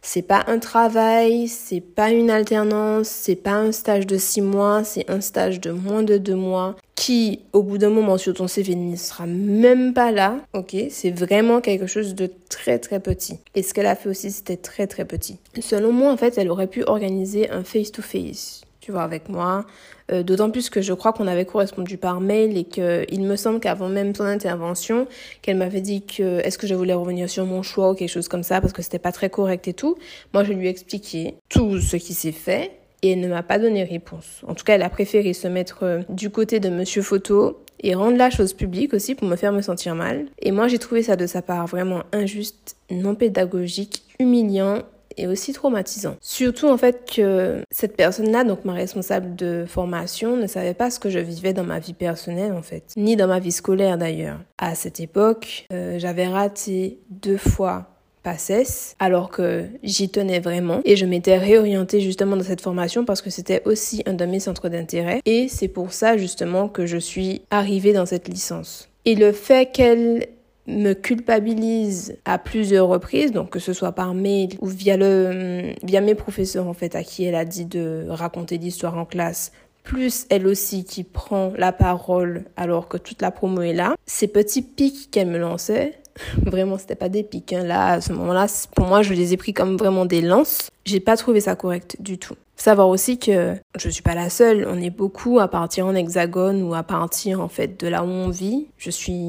c'est 0.01 0.21
pas 0.21 0.43
un 0.47 0.59
travail, 0.59 1.47
c'est 1.47 1.81
pas 1.81 2.11
une 2.11 2.29
alternance, 2.29 3.07
c'est 3.07 3.35
pas 3.35 3.53
un 3.53 3.71
stage 3.71 4.07
de 4.07 4.17
six 4.17 4.41
mois, 4.41 4.83
c'est 4.83 5.09
un 5.09 5.21
stage 5.21 5.59
de 5.59 5.71
moins 5.71 6.03
de 6.03 6.17
deux 6.17 6.35
mois 6.35 6.75
qui, 6.95 7.39
au 7.53 7.63
bout 7.63 7.77
d'un 7.77 7.89
moment 7.89 8.17
sur 8.17 8.33
ton 8.33 8.47
CV, 8.47 8.75
ne 8.75 8.95
sera 8.95 9.25
même 9.25 9.93
pas 9.93 10.11
là. 10.11 10.37
Ok, 10.53 10.75
c'est 10.89 11.11
vraiment 11.11 11.61
quelque 11.61 11.87
chose 11.87 12.15
de 12.15 12.29
très 12.49 12.79
très 12.79 12.99
petit. 12.99 13.39
Et 13.55 13.63
ce 13.63 13.73
qu'elle 13.73 13.85
a 13.85 13.95
fait 13.95 14.09
aussi, 14.09 14.31
c'était 14.31 14.57
très 14.57 14.87
très 14.87 15.05
petit. 15.05 15.37
Selon 15.61 15.91
moi, 15.91 16.11
en 16.11 16.17
fait, 16.17 16.37
elle 16.37 16.49
aurait 16.49 16.67
pu 16.67 16.83
organiser 16.83 17.49
un 17.49 17.63
face 17.63 17.91
to 17.91 18.01
face 18.01 18.61
vois, 18.91 19.03
avec 19.03 19.29
moi. 19.29 19.65
Euh, 20.11 20.23
d'autant 20.23 20.49
plus 20.49 20.69
que 20.69 20.81
je 20.81 20.93
crois 20.93 21.13
qu'on 21.13 21.27
avait 21.27 21.45
correspondu 21.45 21.97
par 21.97 22.19
mail 22.19 22.57
et 22.57 22.63
que 22.63 23.05
il 23.11 23.21
me 23.21 23.35
semble 23.35 23.59
qu'avant 23.59 23.89
même 23.89 24.15
son 24.15 24.23
intervention, 24.23 25.07
qu'elle 25.41 25.57
m'avait 25.57 25.81
dit 25.81 26.03
que 26.03 26.39
est-ce 26.39 26.57
que 26.57 26.67
je 26.67 26.73
voulais 26.73 26.93
revenir 26.93 27.29
sur 27.29 27.45
mon 27.45 27.61
choix 27.61 27.91
ou 27.91 27.93
quelque 27.93 28.09
chose 28.09 28.27
comme 28.27 28.43
ça 28.43 28.61
parce 28.61 28.73
que 28.73 28.81
c'était 28.81 28.99
pas 28.99 29.11
très 29.11 29.29
correct 29.29 29.67
et 29.67 29.73
tout. 29.73 29.97
Moi, 30.33 30.43
je 30.43 30.53
lui 30.53 30.67
ai 30.67 30.69
expliqué 30.69 31.35
tout 31.49 31.79
ce 31.79 31.95
qui 31.97 32.13
s'est 32.13 32.31
fait 32.31 32.71
et 33.01 33.11
elle 33.11 33.19
ne 33.19 33.27
m'a 33.27 33.43
pas 33.43 33.59
donné 33.59 33.83
réponse. 33.83 34.41
En 34.47 34.55
tout 34.55 34.63
cas, 34.63 34.75
elle 34.75 34.83
a 34.83 34.89
préféré 34.89 35.33
se 35.33 35.47
mettre 35.47 35.83
euh, 35.83 36.01
du 36.09 36.29
côté 36.29 36.59
de 36.59 36.69
Monsieur 36.69 37.01
Photo 37.01 37.63
et 37.81 37.95
rendre 37.95 38.17
la 38.17 38.29
chose 38.29 38.53
publique 38.53 38.93
aussi 38.93 39.15
pour 39.15 39.27
me 39.27 39.35
faire 39.35 39.51
me 39.51 39.61
sentir 39.61 39.95
mal. 39.95 40.25
Et 40.41 40.51
moi, 40.51 40.67
j'ai 40.67 40.79
trouvé 40.79 41.03
ça 41.03 41.15
de 41.15 41.25
sa 41.25 41.41
part 41.41 41.67
vraiment 41.67 42.03
injuste, 42.11 42.75
non 42.91 43.15
pédagogique, 43.15 44.03
humiliant 44.19 44.79
et 45.19 45.27
aussi 45.27 45.53
traumatisant. 45.53 46.15
Surtout 46.21 46.67
en 46.67 46.77
fait 46.77 47.09
que 47.15 47.63
cette 47.71 47.95
personne-là, 47.95 48.43
donc 48.43 48.65
ma 48.65 48.73
responsable 48.73 49.35
de 49.35 49.65
formation, 49.67 50.37
ne 50.37 50.47
savait 50.47 50.73
pas 50.73 50.89
ce 50.89 50.99
que 50.99 51.09
je 51.09 51.19
vivais 51.19 51.53
dans 51.53 51.63
ma 51.63 51.79
vie 51.79 51.93
personnelle 51.93 52.53
en 52.53 52.61
fait, 52.61 52.83
ni 52.97 53.15
dans 53.15 53.27
ma 53.27 53.39
vie 53.39 53.51
scolaire 53.51 53.97
d'ailleurs. 53.97 54.39
À 54.57 54.75
cette 54.75 54.99
époque, 54.99 55.65
euh, 55.71 55.99
j'avais 55.99 56.27
raté 56.27 56.99
deux 57.09 57.37
fois 57.37 57.89
PACES 58.23 58.95
alors 58.99 59.29
que 59.29 59.65
j'y 59.83 60.09
tenais 60.09 60.39
vraiment 60.39 60.81
et 60.85 60.95
je 60.95 61.05
m'étais 61.05 61.37
réorientée 61.37 62.01
justement 62.01 62.35
dans 62.35 62.43
cette 62.43 62.61
formation 62.61 63.05
parce 63.05 63.21
que 63.21 63.29
c'était 63.29 63.61
aussi 63.65 64.03
un 64.05 64.13
de 64.13 64.25
mes 64.25 64.39
centres 64.39 64.69
d'intérêt 64.69 65.21
et 65.25 65.47
c'est 65.47 65.67
pour 65.67 65.93
ça 65.93 66.17
justement 66.17 66.67
que 66.67 66.85
je 66.85 66.97
suis 66.97 67.41
arrivée 67.49 67.93
dans 67.93 68.05
cette 68.05 68.27
licence. 68.27 68.89
Et 69.05 69.15
le 69.15 69.31
fait 69.31 69.71
qu'elle 69.71 70.27
me 70.69 70.93
culpabilise 70.93 72.17
à 72.25 72.37
plusieurs 72.37 72.87
reprises, 72.87 73.31
donc 73.31 73.49
que 73.49 73.59
ce 73.59 73.73
soit 73.73 73.91
par 73.91 74.13
mail 74.13 74.49
ou 74.61 74.67
via 74.67 74.97
le 74.97 75.73
via 75.83 76.01
mes 76.01 76.15
professeurs 76.15 76.67
en 76.67 76.73
fait 76.73 76.95
à 76.95 77.03
qui 77.03 77.25
elle 77.25 77.35
a 77.35 77.45
dit 77.45 77.65
de 77.65 78.05
raconter 78.09 78.57
l'histoire 78.57 78.97
en 78.97 79.05
classe, 79.05 79.51
plus 79.83 80.25
elle 80.29 80.47
aussi 80.47 80.83
qui 80.83 81.03
prend 81.03 81.51
la 81.57 81.71
parole 81.71 82.45
alors 82.55 82.87
que 82.87 82.97
toute 82.97 83.21
la 83.21 83.31
promo 83.31 83.61
est 83.61 83.73
là. 83.73 83.95
Ces 84.05 84.27
petits 84.27 84.61
pics 84.61 85.09
qu'elle 85.11 85.27
me 85.27 85.39
lançait, 85.39 85.99
vraiment 86.45 86.77
c'était 86.77 86.95
pas 86.95 87.09
des 87.09 87.23
pics 87.23 87.53
hein. 87.53 87.63
là 87.63 87.93
à 87.93 88.01
ce 88.01 88.13
moment-là, 88.13 88.45
pour 88.75 88.85
moi 88.85 89.01
je 89.01 89.13
les 89.13 89.33
ai 89.33 89.37
pris 89.37 89.53
comme 89.53 89.77
vraiment 89.77 90.05
des 90.05 90.21
lances. 90.21 90.69
J'ai 90.89 90.99
pas 90.99 91.15
trouvé 91.15 91.39
ça 91.39 91.55
correct 91.55 91.97
du 91.99 92.17
tout. 92.17 92.33
Savoir 92.55 92.89
aussi 92.89 93.19
que 93.19 93.53
je 93.77 93.89
suis 93.89 94.01
pas 94.01 94.15
la 94.15 94.31
seule, 94.31 94.67
on 94.67 94.81
est 94.81 94.89
beaucoup 94.89 95.39
à 95.39 95.47
partir 95.47 95.85
en 95.85 95.93
hexagone 95.93 96.63
ou 96.63 96.73
à 96.73 96.81
partir 96.81 97.41
en 97.41 97.47
fait 97.47 97.79
de 97.79 97.87
là 97.87 98.03
où 98.03 98.07
on 98.07 98.29
vit. 98.29 98.65
Je 98.77 98.89
suis 98.89 99.21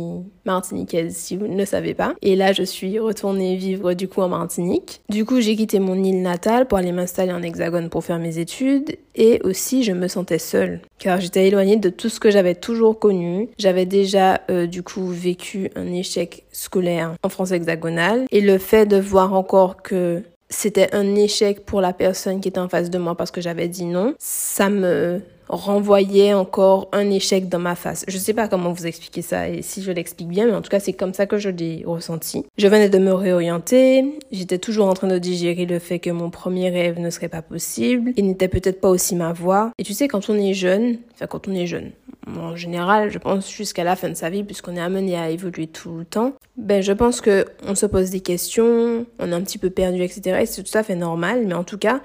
martiniquaise 0.46 1.14
si 1.14 1.36
vous 1.36 1.46
ne 1.46 1.56
le 1.58 1.66
savez 1.66 1.92
pas. 1.92 2.14
Et 2.22 2.34
là, 2.34 2.54
je 2.54 2.62
suis 2.62 2.98
retournée 2.98 3.56
vivre 3.56 3.92
du 3.92 4.08
coup 4.08 4.22
en 4.22 4.28
Martinique. 4.28 5.02
Du 5.10 5.26
coup, 5.26 5.42
j'ai 5.42 5.54
quitté 5.54 5.80
mon 5.80 6.02
île 6.02 6.22
natale 6.22 6.66
pour 6.66 6.78
aller 6.78 6.92
m'installer 6.92 7.32
en 7.32 7.42
hexagone 7.42 7.90
pour 7.90 8.04
faire 8.04 8.18
mes 8.18 8.38
études 8.38 8.96
et 9.14 9.40
aussi 9.44 9.82
je 9.82 9.92
me 9.92 10.08
sentais 10.08 10.38
seule 10.38 10.80
car 10.98 11.20
j'étais 11.20 11.46
éloignée 11.46 11.76
de 11.76 11.90
tout 11.90 12.08
ce 12.08 12.20
que 12.20 12.30
j'avais 12.30 12.54
toujours 12.54 12.98
connu. 12.98 13.50
J'avais 13.58 13.84
déjà 13.84 14.40
euh, 14.50 14.66
du 14.66 14.82
coup 14.82 15.06
vécu 15.06 15.70
un 15.76 15.92
échec 15.92 16.46
scolaire 16.52 17.14
en 17.22 17.28
France 17.28 17.52
hexagonale 17.52 18.24
et 18.30 18.40
le 18.40 18.56
fait 18.56 18.86
de 18.86 18.98
voir 18.98 19.34
encore 19.34 19.82
que 19.82 20.22
c'était 20.50 20.94
un 20.94 21.14
échec 21.14 21.64
pour 21.64 21.80
la 21.80 21.92
personne 21.92 22.40
qui 22.40 22.48
était 22.48 22.58
en 22.58 22.68
face 22.68 22.90
de 22.90 22.98
moi 22.98 23.16
parce 23.16 23.30
que 23.30 23.40
j'avais 23.40 23.68
dit 23.68 23.84
non, 23.84 24.14
ça 24.18 24.68
me 24.68 25.22
renvoyait 25.50 26.32
encore 26.32 26.88
un 26.92 27.10
échec 27.10 27.48
dans 27.48 27.58
ma 27.58 27.74
face. 27.74 28.04
Je 28.08 28.16
sais 28.18 28.34
pas 28.34 28.48
comment 28.48 28.72
vous 28.72 28.86
expliquer 28.86 29.22
ça 29.22 29.48
et 29.48 29.62
si 29.62 29.82
je 29.82 29.90
l'explique 29.90 30.28
bien, 30.28 30.46
mais 30.46 30.54
en 30.54 30.62
tout 30.62 30.70
cas, 30.70 30.80
c'est 30.80 30.92
comme 30.92 31.12
ça 31.12 31.26
que 31.26 31.38
je 31.38 31.50
l'ai 31.50 31.82
ressenti. 31.84 32.46
Je 32.56 32.68
venais 32.68 32.88
de 32.88 32.98
me 32.98 33.12
réorienter, 33.12 34.18
j'étais 34.30 34.58
toujours 34.58 34.86
en 34.86 34.94
train 34.94 35.08
de 35.08 35.18
digérer 35.18 35.66
le 35.66 35.78
fait 35.78 35.98
que 35.98 36.10
mon 36.10 36.30
premier 36.30 36.70
rêve 36.70 36.98
ne 36.98 37.10
serait 37.10 37.28
pas 37.28 37.42
possible, 37.42 38.12
il 38.16 38.26
n'était 38.26 38.48
peut-être 38.48 38.80
pas 38.80 38.88
aussi 38.88 39.16
ma 39.16 39.32
voix. 39.32 39.72
Et 39.78 39.82
tu 39.82 39.92
sais, 39.92 40.08
quand 40.08 40.30
on 40.30 40.36
est 40.36 40.54
jeune, 40.54 40.98
enfin 41.14 41.26
quand 41.26 41.48
on 41.48 41.54
est 41.54 41.66
jeune, 41.66 41.90
en 42.38 42.54
général, 42.54 43.10
je 43.10 43.18
pense 43.18 43.50
jusqu'à 43.50 43.84
la 43.84 43.96
fin 43.96 44.08
de 44.08 44.14
sa 44.14 44.30
vie, 44.30 44.44
puisqu'on 44.44 44.76
est 44.76 44.80
amené 44.80 45.16
à 45.16 45.30
évoluer 45.30 45.66
tout 45.66 45.96
le 45.96 46.04
temps, 46.04 46.34
ben 46.56 46.82
je 46.82 46.92
pense 46.92 47.20
que 47.20 47.46
on 47.66 47.74
se 47.74 47.86
pose 47.86 48.10
des 48.10 48.20
questions, 48.20 49.06
on 49.18 49.32
est 49.32 49.34
un 49.34 49.40
petit 49.40 49.58
peu 49.58 49.70
perdu, 49.70 50.02
etc. 50.02 50.40
Et 50.42 50.46
c'est 50.46 50.62
tout 50.62 50.76
à 50.76 50.82
fait 50.82 50.94
normal, 50.94 51.44
mais 51.46 51.54
en 51.54 51.64
tout 51.64 51.78
cas, 51.78 52.00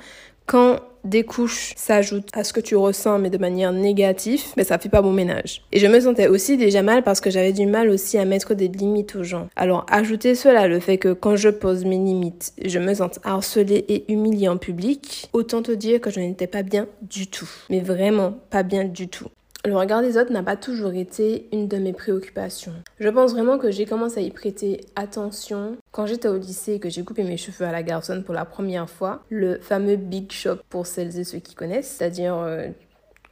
quand 0.45 0.79
des 1.05 1.23
couches 1.23 1.73
s'ajoutent 1.75 2.29
à 2.33 2.43
ce 2.43 2.51
que 2.51 2.59
tu 2.59 2.75
ressens, 2.75 3.19
mais 3.19 3.29
de 3.29 3.37
manière 3.37 3.71
négative, 3.71 4.43
mais 4.57 4.63
ben, 4.63 4.67
ça 4.67 4.77
fait 4.77 4.89
pas 4.89 5.01
bon 5.01 5.13
ménage. 5.13 5.61
Et 5.71 5.79
je 5.79 5.87
me 5.87 5.99
sentais 5.99 6.27
aussi 6.27 6.57
déjà 6.57 6.81
mal 6.81 7.03
parce 7.03 7.21
que 7.21 7.29
j'avais 7.29 7.53
du 7.53 7.65
mal 7.65 7.89
aussi 7.89 8.17
à 8.17 8.25
mettre 8.25 8.53
des 8.53 8.67
limites 8.67 9.15
aux 9.15 9.23
gens. 9.23 9.47
Alors, 9.55 9.85
ajouter 9.89 10.35
cela, 10.35 10.67
le 10.67 10.79
fait 10.79 10.97
que 10.97 11.13
quand 11.13 11.35
je 11.35 11.49
pose 11.49 11.85
mes 11.85 11.97
limites, 11.97 12.53
je 12.63 12.79
me 12.79 12.93
sens 12.93 13.19
harcelée 13.23 13.85
et 13.87 14.11
humiliée 14.11 14.49
en 14.49 14.57
public, 14.57 15.29
autant 15.33 15.61
te 15.61 15.71
dire 15.71 16.01
que 16.01 16.09
je 16.09 16.19
n'étais 16.19 16.47
pas 16.47 16.63
bien 16.63 16.87
du 17.01 17.27
tout. 17.27 17.49
Mais 17.69 17.79
vraiment 17.79 18.37
pas 18.49 18.63
bien 18.63 18.85
du 18.85 19.07
tout. 19.07 19.27
Le 19.65 19.75
regard 19.75 20.03
des 20.03 20.15
autres 20.17 20.31
n'a 20.31 20.43
pas 20.43 20.55
toujours 20.55 20.93
été 20.93 21.47
une 21.51 21.67
de 21.67 21.77
mes 21.77 21.91
préoccupations. 21.91 22.73
Je 22.99 23.09
pense 23.09 23.31
vraiment 23.31 23.57
que 23.57 23.71
j'ai 23.71 23.87
commencé 23.87 24.19
à 24.19 24.21
y 24.21 24.29
prêter 24.29 24.81
attention 24.95 25.77
quand 25.91 26.05
j'étais 26.05 26.27
au 26.27 26.37
lycée 26.37 26.73
et 26.73 26.79
que 26.79 26.91
j'ai 26.91 27.03
coupé 27.03 27.23
mes 27.23 27.37
cheveux 27.37 27.65
à 27.65 27.71
la 27.71 27.81
garçonne 27.81 28.23
pour 28.23 28.35
la 28.35 28.45
première 28.45 28.87
fois. 28.87 29.23
Le 29.29 29.57
fameux 29.57 29.95
big 29.95 30.31
shop 30.31 30.57
pour 30.69 30.85
celles 30.85 31.17
et 31.17 31.23
ceux 31.23 31.39
qui 31.39 31.55
connaissent, 31.55 31.87
c'est-à-dire 31.87 32.35
euh, 32.35 32.67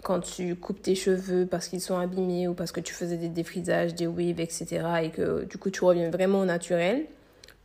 quand 0.01 0.21
tu 0.21 0.55
coupes 0.55 0.81
tes 0.81 0.95
cheveux 0.95 1.45
parce 1.45 1.67
qu'ils 1.67 1.81
sont 1.81 1.97
abîmés 1.97 2.47
ou 2.47 2.55
parce 2.55 2.71
que 2.71 2.79
tu 2.79 2.95
faisais 2.95 3.17
des 3.17 3.29
défrisages, 3.29 3.93
des 3.93 4.07
waves, 4.07 4.39
etc. 4.39 4.81
et 5.03 5.09
que 5.11 5.45
du 5.45 5.59
coup 5.59 5.69
tu 5.69 5.83
reviens 5.83 6.09
vraiment 6.09 6.39
au 6.39 6.45
naturel. 6.45 7.05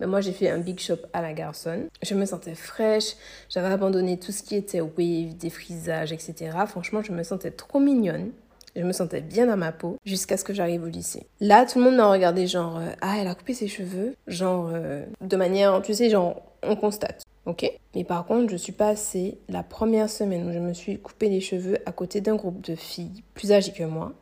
Mais 0.00 0.06
moi, 0.06 0.20
j'ai 0.20 0.30
fait 0.30 0.48
un 0.48 0.58
big 0.58 0.78
shop 0.78 0.98
à 1.12 1.22
la 1.22 1.32
garçonne. 1.32 1.88
Je 2.02 2.14
me 2.14 2.25
sentais 2.25 2.54
fraîche. 2.54 3.14
J'avais 3.48 3.66
abandonné 3.66 4.16
tout 4.16 4.30
ce 4.30 4.44
qui 4.44 4.54
était 4.54 4.80
wave, 4.80 5.37
défrisage, 5.37 6.12
etc. 6.12 6.50
Franchement, 6.68 7.02
je 7.02 7.10
me 7.10 7.25
sentais 7.25 7.50
trop 7.50 7.80
mignonne. 7.80 8.30
Je 8.76 8.82
me 8.82 8.92
sentais 8.92 9.20
bien 9.20 9.46
dans 9.46 9.56
ma 9.56 9.72
peau 9.72 9.96
jusqu'à 10.04 10.37
ce 10.37 10.44
que 10.44 10.52
j'arrive 10.52 10.84
au 10.84 10.88
lycée. 10.88 11.26
Là, 11.40 11.66
tout 11.66 11.78
le 11.78 11.84
monde 11.84 11.96
m'a 11.96 12.10
regardé 12.10 12.46
genre 12.46 12.78
euh, 12.78 12.90
ah 13.00 13.16
elle 13.18 13.28
a 13.28 13.34
coupé 13.34 13.54
ses 13.54 13.68
cheveux, 13.68 14.14
genre 14.26 14.70
euh, 14.72 15.04
de 15.20 15.37
manière 15.37 15.80
tu 15.82 15.94
sais 15.94 16.10
genre 16.10 16.42
on 16.62 16.76
constate. 16.76 17.22
Ok 17.46 17.70
Mais 17.94 18.04
par 18.04 18.26
contre, 18.26 18.50
je 18.50 18.56
suis 18.56 18.72
passée 18.72 19.38
la 19.48 19.62
première 19.62 20.10
semaine 20.10 20.48
où 20.48 20.52
je 20.52 20.58
me 20.58 20.75
suis 20.75 20.98
coupé 20.98 21.28
les 21.30 21.40
cheveux 21.40 21.78
à 21.87 21.92
côté 21.92 22.20
d'un 22.20 22.37
groupe 22.37 22.60
de 22.60 22.75
filles 22.75 23.22
plus 23.34 23.52
âgées 23.52 23.72
que 23.72 23.84
moi. 23.84 24.12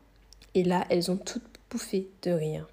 Et 0.54 0.62
là, 0.62 0.84
elles 0.90 1.10
ont 1.10 1.16
toutes 1.16 1.42
bouffé 1.70 2.08
de 2.22 2.30
rire. 2.30 2.68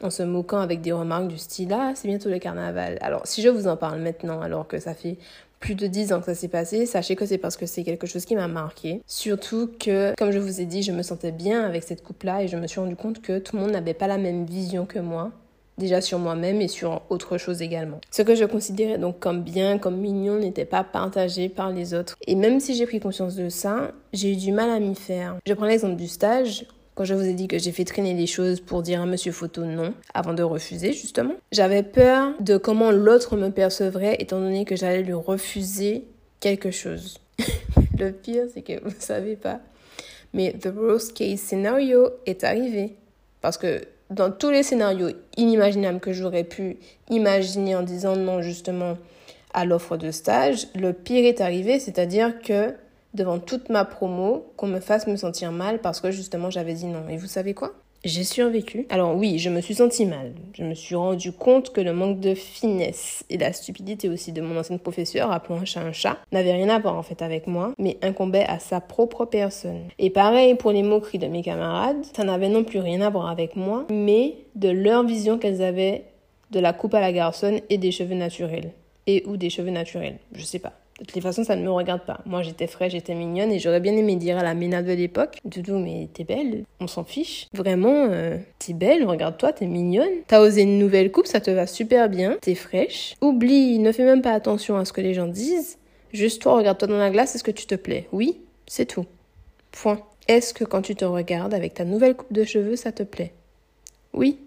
En 0.00 0.10
se 0.10 0.22
moquant 0.22 0.60
avec 0.60 0.80
des 0.80 0.92
remarques 0.92 1.26
du 1.26 1.38
style 1.38 1.72
Ah, 1.72 1.92
c'est 1.96 2.06
bientôt 2.06 2.28
le 2.28 2.38
carnaval. 2.38 2.98
Alors, 3.00 3.26
si 3.26 3.42
je 3.42 3.48
vous 3.48 3.66
en 3.66 3.76
parle 3.76 4.00
maintenant, 4.00 4.40
alors 4.40 4.68
que 4.68 4.78
ça 4.78 4.94
fait 4.94 5.18
plus 5.60 5.74
de 5.74 5.86
10 5.86 6.12
ans 6.12 6.20
que 6.20 6.26
ça 6.26 6.34
s'est 6.34 6.48
passé, 6.48 6.86
sachez 6.86 7.16
que 7.16 7.26
c'est 7.26 7.38
parce 7.38 7.56
que 7.56 7.66
c'est 7.66 7.82
quelque 7.82 8.06
chose 8.06 8.24
qui 8.24 8.36
m'a 8.36 8.48
marqué. 8.48 9.02
Surtout 9.06 9.70
que, 9.78 10.14
comme 10.16 10.30
je 10.30 10.38
vous 10.38 10.60
ai 10.60 10.64
dit, 10.64 10.82
je 10.82 10.92
me 10.92 11.02
sentais 11.02 11.32
bien 11.32 11.64
avec 11.64 11.82
cette 11.82 12.02
coupe-là 12.02 12.42
et 12.42 12.48
je 12.48 12.56
me 12.56 12.66
suis 12.66 12.80
rendu 12.80 12.96
compte 12.96 13.20
que 13.20 13.38
tout 13.38 13.56
le 13.56 13.62
monde 13.62 13.72
n'avait 13.72 13.94
pas 13.94 14.06
la 14.06 14.18
même 14.18 14.44
vision 14.44 14.86
que 14.86 14.98
moi. 14.98 15.32
Déjà 15.78 16.00
sur 16.00 16.18
moi-même 16.18 16.60
et 16.60 16.66
sur 16.66 17.02
autre 17.08 17.38
chose 17.38 17.62
également. 17.62 18.00
Ce 18.10 18.22
que 18.22 18.34
je 18.34 18.44
considérais 18.44 18.98
donc 18.98 19.20
comme 19.20 19.42
bien, 19.42 19.78
comme 19.78 19.96
mignon, 19.96 20.40
n'était 20.40 20.64
pas 20.64 20.82
partagé 20.82 21.48
par 21.48 21.70
les 21.70 21.94
autres. 21.94 22.16
Et 22.26 22.34
même 22.34 22.58
si 22.58 22.74
j'ai 22.74 22.84
pris 22.84 22.98
conscience 22.98 23.36
de 23.36 23.48
ça, 23.48 23.92
j'ai 24.12 24.32
eu 24.32 24.36
du 24.36 24.50
mal 24.50 24.70
à 24.70 24.80
m'y 24.80 24.96
faire. 24.96 25.36
Je 25.46 25.54
prends 25.54 25.66
l'exemple 25.66 25.94
du 25.94 26.08
stage. 26.08 26.66
Quand 26.98 27.04
je 27.04 27.14
vous 27.14 27.26
ai 27.26 27.32
dit 27.32 27.46
que 27.46 27.58
j'ai 27.58 27.70
fait 27.70 27.84
traîner 27.84 28.12
les 28.12 28.26
choses 28.26 28.58
pour 28.58 28.82
dire 28.82 29.00
à 29.00 29.06
monsieur 29.06 29.30
photo 29.30 29.64
non, 29.64 29.94
avant 30.14 30.34
de 30.34 30.42
refuser 30.42 30.92
justement, 30.92 31.34
j'avais 31.52 31.84
peur 31.84 32.32
de 32.40 32.56
comment 32.56 32.90
l'autre 32.90 33.36
me 33.36 33.50
percevrait 33.50 34.16
étant 34.18 34.40
donné 34.40 34.64
que 34.64 34.74
j'allais 34.74 35.04
lui 35.04 35.12
refuser 35.12 36.06
quelque 36.40 36.72
chose. 36.72 37.20
Le 38.00 38.10
pire, 38.10 38.46
c'est 38.52 38.62
que 38.62 38.82
vous 38.82 38.96
savez 38.98 39.36
pas. 39.36 39.60
Mais 40.34 40.52
the 40.54 40.72
worst 40.76 41.16
case 41.16 41.38
scenario 41.38 42.10
est 42.26 42.42
arrivé. 42.42 42.96
Parce 43.42 43.58
que 43.58 43.82
dans 44.10 44.32
tous 44.32 44.50
les 44.50 44.64
scénarios 44.64 45.10
inimaginables 45.36 46.00
que 46.00 46.12
j'aurais 46.12 46.42
pu 46.42 46.78
imaginer 47.10 47.76
en 47.76 47.82
disant 47.82 48.16
non 48.16 48.42
justement 48.42 48.98
à 49.54 49.64
l'offre 49.64 49.96
de 49.98 50.10
stage, 50.10 50.66
le 50.74 50.92
pire 50.92 51.26
est 51.26 51.40
arrivé, 51.40 51.78
c'est-à-dire 51.78 52.42
que 52.42 52.74
devant 53.14 53.38
toute 53.38 53.68
ma 53.68 53.84
promo 53.84 54.52
qu'on 54.56 54.66
me 54.66 54.80
fasse 54.80 55.06
me 55.06 55.16
sentir 55.16 55.52
mal 55.52 55.80
parce 55.80 56.00
que 56.00 56.10
justement 56.10 56.50
j'avais 56.50 56.74
dit 56.74 56.86
non. 56.86 57.08
Et 57.08 57.16
vous 57.16 57.26
savez 57.26 57.54
quoi? 57.54 57.72
J'ai 58.04 58.22
survécu. 58.22 58.86
Alors 58.90 59.16
oui, 59.16 59.38
je 59.38 59.50
me 59.50 59.60
suis 59.60 59.74
sentie 59.74 60.06
mal. 60.06 60.32
Je 60.54 60.62
me 60.62 60.74
suis 60.74 60.94
rendu 60.94 61.32
compte 61.32 61.72
que 61.72 61.80
le 61.80 61.92
manque 61.92 62.20
de 62.20 62.34
finesse 62.34 63.24
et 63.28 63.38
la 63.38 63.52
stupidité 63.52 64.08
aussi 64.08 64.30
de 64.30 64.40
mon 64.40 64.56
ancienne 64.56 64.78
professeure, 64.78 65.32
appelons 65.32 65.58
un 65.58 65.64
chat 65.64 65.80
un 65.80 65.92
chat, 65.92 66.18
n'avait 66.30 66.52
rien 66.52 66.68
à 66.68 66.78
voir 66.78 66.96
en 66.96 67.02
fait 67.02 67.22
avec 67.22 67.48
moi, 67.48 67.74
mais 67.76 67.98
incombait 68.02 68.46
à 68.46 68.60
sa 68.60 68.80
propre 68.80 69.24
personne. 69.24 69.88
Et 69.98 70.10
pareil 70.10 70.54
pour 70.54 70.70
les 70.70 70.84
moqueries 70.84 71.18
de 71.18 71.26
mes 71.26 71.42
camarades, 71.42 72.04
ça 72.16 72.22
n'avait 72.22 72.48
non 72.48 72.62
plus 72.62 72.78
rien 72.78 73.00
à 73.00 73.10
voir 73.10 73.28
avec 73.28 73.56
moi, 73.56 73.84
mais 73.90 74.36
de 74.54 74.68
leur 74.68 75.04
vision 75.04 75.38
qu'elles 75.38 75.62
avaient 75.62 76.04
de 76.52 76.60
la 76.60 76.72
coupe 76.72 76.94
à 76.94 77.00
la 77.00 77.12
garçonne 77.12 77.60
et 77.68 77.78
des 77.78 77.90
cheveux 77.90 78.14
naturels. 78.14 78.72
Et 79.08 79.24
ou 79.26 79.36
des 79.36 79.50
cheveux 79.50 79.70
naturels, 79.70 80.18
je 80.32 80.44
sais 80.44 80.58
pas. 80.58 80.74
De 80.98 81.04
toutes 81.04 81.14
les 81.14 81.20
façons, 81.20 81.44
ça 81.44 81.54
ne 81.54 81.62
me 81.62 81.70
regarde 81.70 82.04
pas. 82.04 82.20
Moi, 82.26 82.42
j'étais 82.42 82.66
fraîche, 82.66 82.92
j'étais 82.92 83.14
mignonne 83.14 83.52
et 83.52 83.60
j'aurais 83.60 83.78
bien 83.78 83.96
aimé 83.96 84.16
dire 84.16 84.36
à 84.36 84.42
la 84.42 84.54
ménade 84.54 84.84
de 84.84 84.92
l'époque 84.92 85.38
Doudou, 85.44 85.78
mais 85.78 86.08
t'es 86.12 86.24
belle, 86.24 86.64
on 86.80 86.88
s'en 86.88 87.04
fiche. 87.04 87.46
Vraiment, 87.54 88.08
euh, 88.10 88.36
t'es 88.58 88.72
belle, 88.72 89.04
regarde-toi, 89.04 89.52
t'es 89.52 89.66
mignonne. 89.66 90.10
T'as 90.26 90.40
osé 90.40 90.62
une 90.62 90.78
nouvelle 90.78 91.12
coupe, 91.12 91.26
ça 91.26 91.40
te 91.40 91.52
va 91.52 91.68
super 91.68 92.08
bien, 92.08 92.36
t'es 92.40 92.56
fraîche. 92.56 93.14
Oublie, 93.20 93.78
ne 93.78 93.92
fais 93.92 94.04
même 94.04 94.22
pas 94.22 94.32
attention 94.32 94.76
à 94.76 94.84
ce 94.84 94.92
que 94.92 95.00
les 95.00 95.14
gens 95.14 95.28
disent. 95.28 95.78
Juste 96.12 96.42
toi, 96.42 96.56
regarde-toi 96.56 96.88
dans 96.88 96.98
la 96.98 97.10
glace, 97.10 97.34
est-ce 97.36 97.44
que 97.44 97.50
tu 97.52 97.66
te 97.66 97.76
plais? 97.76 98.08
Oui, 98.10 98.40
c'est 98.66 98.86
tout. 98.86 99.06
Point. 99.70 100.00
Est-ce 100.26 100.52
que 100.52 100.64
quand 100.64 100.82
tu 100.82 100.96
te 100.96 101.04
regardes 101.04 101.54
avec 101.54 101.74
ta 101.74 101.84
nouvelle 101.84 102.16
coupe 102.16 102.32
de 102.32 102.44
cheveux, 102.44 102.76
ça 102.76 102.90
te 102.90 103.04
plaît? 103.04 103.32
Oui, 104.12 104.38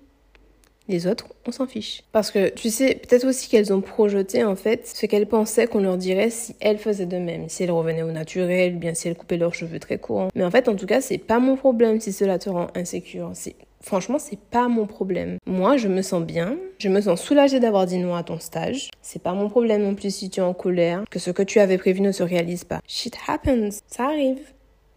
les 0.88 1.08
autres, 1.08 1.28
on 1.48 1.52
s'en 1.52 1.68
fiche. 1.68 2.04
Parce 2.12 2.32
que 2.32 2.50
tu 2.50 2.70
sais, 2.70 2.96
peut-être 2.96 3.26
aussi 3.26 3.50
qu'elles 3.50 3.74
ont 3.74 3.82
projeté 3.82 4.44
en 4.44 4.56
fait 4.56 4.88
ce 4.88 5.06
qu'elles 5.06 5.28
pensaient 5.28 5.68
qu'on 5.68 5.82
leur 5.82 5.98
dirait 5.98 6.30
si 6.30 6.56
elles 6.60 6.78
faisaient 6.78 7.06
de 7.06 7.18
même, 7.18 7.50
si 7.50 7.64
elles 7.64 7.72
revenaient 7.72 8.04
au 8.04 8.12
naturel, 8.12 8.78
bien 8.78 8.94
si 8.94 9.08
elles 9.08 9.16
coupaient 9.16 9.38
leurs 9.38 9.56
cheveux 9.56 9.80
très 9.80 9.98
courts. 9.98 10.30
Mais 10.36 10.44
en 10.44 10.52
fait, 10.52 10.68
en 10.68 10.76
tout 10.76 10.86
cas, 10.86 11.02
c'est 11.02 11.18
pas 11.18 11.40
mon 11.40 11.56
problème 11.56 12.00
si 12.00 12.12
cela 12.12 12.40
te 12.40 12.50
rend 12.50 12.68
insécure. 12.76 13.32
C'est 13.34 13.56
Franchement, 13.84 14.20
c'est 14.20 14.40
pas 14.40 14.68
mon 14.68 14.86
problème. 14.86 15.38
Moi, 15.48 15.76
je 15.76 15.88
me 15.88 16.04
sens 16.04 16.22
bien. 16.24 16.56
Je 16.78 16.88
me 16.88 17.02
sens 17.02 17.20
soulagée 17.20 17.60
d'avoir 17.60 17.88
dit 17.88 17.98
non 17.98 18.16
à 18.16 18.22
ton 18.22 18.40
stage. 18.40 18.92
C'est 19.02 19.22
pas 19.22 19.34
mon 19.34 19.50
problème 19.50 19.82
non 19.82 19.96
plus 19.96 20.14
si 20.14 20.30
tu 20.30 20.40
es 20.40 20.44
en 20.44 20.54
colère, 20.54 21.04
que 21.10 21.18
ce 21.18 21.32
que 21.32 21.42
tu 21.42 21.60
avais 21.60 21.80
prévu 21.80 22.02
ne 22.02 22.12
se 22.12 22.22
réalise 22.22 22.64
pas. 22.64 22.80
Shit 22.88 23.18
happens. 23.28 23.82
Ça 23.88 24.06
arrive. 24.06 24.40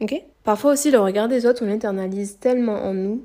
Ok? 0.00 0.22
Parfois 0.44 0.72
aussi, 0.72 0.90
le 0.90 0.98
regard 0.98 1.28
des 1.28 1.46
autres, 1.46 1.64
on 1.64 1.68
l'internalise 1.68 2.38
tellement 2.38 2.84
en 2.84 2.92
nous 2.92 3.22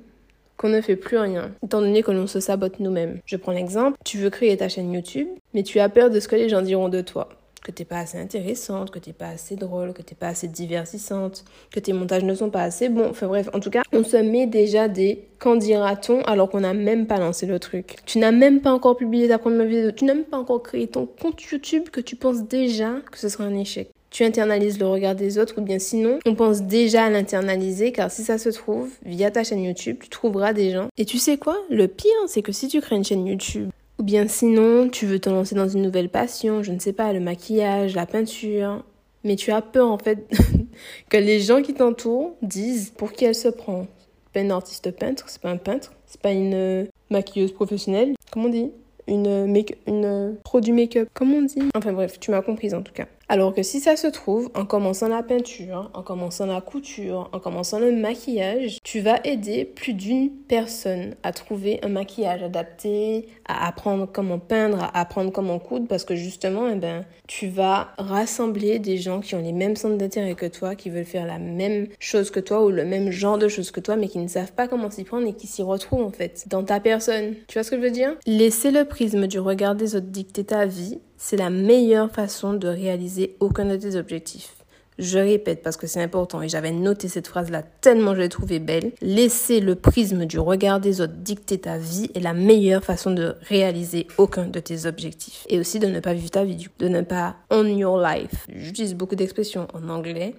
qu'on 0.59 0.69
ne 0.69 0.81
fait 0.81 0.97
plus 0.97 1.17
rien, 1.17 1.51
étant 1.63 1.79
donné 1.79 2.03
que 2.03 2.11
l'on 2.11 2.27
se 2.27 2.41
sabote 2.41 2.81
nous-mêmes. 2.81 3.19
Je 3.25 3.37
prends 3.37 3.53
l'exemple, 3.53 3.97
tu 4.03 4.17
veux 4.17 4.29
créer 4.29 4.57
ta 4.57 4.67
chaîne 4.67 4.91
YouTube, 4.91 5.29
mais 5.53 5.63
tu 5.63 5.79
as 5.79 5.87
peur 5.87 6.09
de 6.09 6.19
ce 6.19 6.27
que 6.27 6.35
les 6.35 6.49
gens 6.49 6.61
diront 6.61 6.89
de 6.89 6.99
toi. 6.99 7.29
Que 7.63 7.71
t'es 7.71 7.85
pas 7.85 7.99
assez 7.99 8.17
intéressante, 8.17 8.91
que 8.91 8.99
t'es 8.99 9.13
pas 9.13 9.29
assez 9.29 9.55
drôle, 9.55 9.93
que 9.93 10.01
t'es 10.01 10.15
pas 10.15 10.27
assez 10.27 10.49
divertissante, 10.49 11.45
que 11.71 11.79
tes 11.79 11.93
montages 11.93 12.25
ne 12.25 12.35
sont 12.35 12.49
pas 12.49 12.63
assez 12.63 12.89
bons. 12.89 13.09
Enfin 13.09 13.27
bref, 13.27 13.49
en 13.53 13.61
tout 13.61 13.69
cas, 13.69 13.83
on 13.93 14.03
se 14.03 14.17
met 14.17 14.47
déjà 14.47 14.89
des 14.89 15.23
qu'en 15.39 15.55
dira-t-on 15.55 16.21
alors 16.23 16.49
qu'on 16.49 16.61
n'a 16.61 16.73
même 16.73 17.07
pas 17.07 17.19
lancé 17.19 17.45
le 17.45 17.59
truc. 17.59 17.95
Tu 18.05 18.17
n'as 18.19 18.31
même 18.31 18.59
pas 18.59 18.73
encore 18.73 18.97
publié 18.97 19.29
ta 19.29 19.39
première 19.39 19.65
vidéo, 19.65 19.91
tu 19.91 20.03
n'as 20.03 20.13
même 20.13 20.25
pas 20.25 20.37
encore 20.37 20.61
créé 20.61 20.87
ton 20.87 21.05
compte 21.05 21.41
YouTube 21.41 21.89
que 21.89 22.01
tu 22.01 22.17
penses 22.17 22.43
déjà 22.43 22.95
que 23.09 23.17
ce 23.17 23.29
sera 23.29 23.45
un 23.45 23.55
échec 23.55 23.89
tu 24.11 24.23
internalises 24.23 24.79
le 24.79 24.87
regard 24.87 25.15
des 25.15 25.37
autres 25.37 25.55
ou 25.57 25.61
bien 25.61 25.79
sinon, 25.79 26.19
on 26.25 26.35
pense 26.35 26.63
déjà 26.63 27.05
à 27.05 27.09
l'internaliser 27.09 27.91
car 27.91 28.11
si 28.11 28.23
ça 28.23 28.37
se 28.37 28.49
trouve, 28.49 28.89
via 29.05 29.31
ta 29.31 29.43
chaîne 29.43 29.63
YouTube, 29.63 29.97
tu 30.01 30.09
trouveras 30.09 30.53
des 30.53 30.71
gens. 30.71 30.87
Et 30.97 31.05
tu 31.05 31.17
sais 31.17 31.37
quoi? 31.37 31.57
Le 31.69 31.87
pire, 31.87 32.11
c'est 32.27 32.41
que 32.41 32.51
si 32.51 32.67
tu 32.67 32.81
crées 32.81 32.95
une 32.95 33.05
chaîne 33.05 33.25
YouTube 33.25 33.69
ou 33.99 34.03
bien 34.03 34.27
sinon, 34.27 34.89
tu 34.89 35.05
veux 35.05 35.19
te 35.19 35.29
lancer 35.29 35.55
dans 35.55 35.67
une 35.67 35.81
nouvelle 35.81 36.09
passion, 36.09 36.63
je 36.63 36.71
ne 36.71 36.79
sais 36.79 36.93
pas, 36.93 37.11
le 37.11 37.19
maquillage, 37.19 37.95
la 37.95 38.05
peinture, 38.05 38.83
Mais 39.25 39.35
tu 39.35 39.51
as 39.51 39.61
peur 39.61 39.91
en 39.91 39.97
fait 39.97 40.25
que 41.09 41.17
les 41.17 41.41
gens 41.41 41.61
qui 41.61 41.73
t'entourent 41.73 42.35
disent 42.41 42.91
pour 42.91 43.11
qui 43.11 43.25
elle 43.25 43.35
se 43.35 43.49
prend? 43.49 43.87
C'est 44.25 44.33
pas 44.33 44.39
une 44.41 44.51
artiste 44.51 44.91
peintre, 44.91 45.25
c'est 45.27 45.41
pas 45.41 45.49
un 45.49 45.57
peintre, 45.57 45.91
c'est 46.05 46.21
pas 46.21 46.31
une 46.31 46.87
maquilleuse 47.09 47.51
professionnelle. 47.51 48.13
Comment 48.31 48.45
on 48.45 48.49
dit? 48.49 48.71
Une, 49.07 49.47
make 49.47 49.77
une 49.87 50.37
pro 50.43 50.61
du 50.61 50.71
make-up. 50.71 51.09
Comment 51.13 51.37
on 51.37 51.41
dit? 51.41 51.63
Enfin 51.75 51.91
bref, 51.93 52.19
tu 52.19 52.31
m'as 52.31 52.41
comprise 52.41 52.75
en 52.75 52.83
tout 52.83 52.93
cas. 52.93 53.07
Alors 53.31 53.53
que 53.53 53.61
si 53.61 53.79
ça 53.79 53.95
se 53.95 54.07
trouve, 54.07 54.49
en 54.55 54.65
commençant 54.65 55.07
la 55.07 55.21
peinture, 55.21 55.91
en 55.93 56.01
commençant 56.01 56.47
la 56.47 56.61
couture, 56.61 57.29
en 57.31 57.39
commençant 57.39 57.77
le 57.77 57.91
maquillage, 57.91 58.79
tu 58.83 59.01
vas 59.01 59.19
aider 59.23 59.65
plus 59.65 59.93
d'une 59.93 60.31
personne 60.31 61.13
à 61.21 61.31
trouver 61.31 61.79
un 61.83 61.89
maquillage 61.89 62.41
adapté, 62.41 63.27
à 63.47 63.67
apprendre 63.67 64.09
comment 64.11 64.39
peindre, 64.39 64.81
à 64.81 64.99
apprendre 64.99 65.31
comment 65.31 65.59
coudre, 65.59 65.87
parce 65.87 66.05
que 66.05 66.15
justement, 66.15 66.67
eh 66.69 66.75
ben, 66.75 67.05
tu 67.27 67.47
vas 67.47 67.89
rassembler 67.99 68.79
des 68.79 68.97
gens 68.97 69.19
qui 69.19 69.35
ont 69.35 69.43
les 69.43 69.53
mêmes 69.53 69.75
centres 69.75 69.97
d'intérêt 69.97 70.33
que 70.33 70.47
toi, 70.47 70.73
qui 70.73 70.89
veulent 70.89 71.05
faire 71.05 71.27
la 71.27 71.37
même 71.37 71.85
chose 71.99 72.31
que 72.31 72.39
toi 72.39 72.65
ou 72.65 72.71
le 72.71 72.83
même 72.83 73.11
genre 73.11 73.37
de 73.37 73.47
choses 73.47 73.69
que 73.69 73.79
toi, 73.79 73.95
mais 73.95 74.07
qui 74.07 74.17
ne 74.17 74.27
savent 74.27 74.53
pas 74.53 74.67
comment 74.67 74.89
s'y 74.89 75.03
prendre 75.03 75.27
et 75.27 75.33
qui 75.33 75.45
s'y 75.45 75.61
retrouvent 75.61 76.03
en 76.03 76.11
fait 76.11 76.45
dans 76.47 76.63
ta 76.63 76.79
personne. 76.79 77.35
Tu 77.47 77.53
vois 77.53 77.63
ce 77.63 77.69
que 77.69 77.77
je 77.77 77.81
veux 77.83 77.91
dire? 77.91 78.15
Laisser 78.25 78.71
le 78.71 78.85
prisme 78.85 79.27
du 79.27 79.39
regard 79.39 79.75
des 79.75 79.95
autres 79.95 80.07
dicter 80.07 80.43
ta 80.45 80.65
vie 80.65 80.97
c'est 81.19 81.37
la 81.37 81.49
meilleure 81.49 82.09
façon 82.09 82.53
de 82.53 82.69
réaliser 82.69 83.35
aucun 83.41 83.65
de 83.65 83.75
tes 83.75 83.97
objectifs. 83.97 84.55
Je 84.97 85.19
répète 85.19 85.61
parce 85.61 85.77
que 85.77 85.85
c'est 85.85 86.01
important 86.01 86.41
et 86.41 86.49
j'avais 86.49 86.71
noté 86.71 87.07
cette 87.07 87.27
phrase-là 87.27 87.61
tellement 87.81 88.15
je 88.15 88.21
l'ai 88.21 88.29
trouvée 88.29 88.59
belle. 88.59 88.93
Laisser 89.01 89.59
le 89.59 89.75
prisme 89.75 90.25
du 90.25 90.39
regard 90.39 90.79
des 90.79 91.01
autres 91.01 91.13
dicter 91.13 91.57
ta 91.57 91.77
vie 91.77 92.09
est 92.15 92.21
la 92.21 92.33
meilleure 92.33 92.83
façon 92.83 93.11
de 93.11 93.35
réaliser 93.41 94.07
aucun 94.17 94.47
de 94.47 94.59
tes 94.59 94.85
objectifs. 94.85 95.45
Et 95.49 95.59
aussi 95.59 95.79
de 95.79 95.87
ne 95.87 95.99
pas 95.99 96.13
vivre 96.13 96.31
ta 96.31 96.43
vie, 96.43 96.67
de 96.79 96.87
ne 96.87 97.01
pas 97.01 97.35
own 97.49 97.77
your 97.77 97.99
life. 98.01 98.47
J'utilise 98.53 98.95
beaucoup 98.95 99.15
d'expressions 99.15 99.67
en 99.73 99.89
anglais, 99.89 100.35